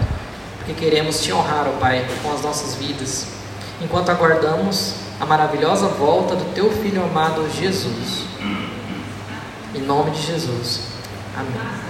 porque 0.66 0.84
queremos 0.84 1.22
Te 1.22 1.32
honrar, 1.32 1.68
ó 1.68 1.78
Pai, 1.78 2.04
com 2.24 2.32
as 2.32 2.42
nossas 2.42 2.74
vidas, 2.74 3.28
enquanto 3.80 4.10
aguardamos 4.10 4.94
a 5.20 5.24
maravilhosa 5.24 5.86
volta 5.86 6.34
do 6.34 6.52
Teu 6.54 6.70
Filho 6.82 7.04
amado 7.04 7.48
Jesus. 7.50 8.24
Em 9.72 9.80
nome 9.80 10.10
de 10.10 10.22
Jesus. 10.22 10.80
Amém. 11.36 11.86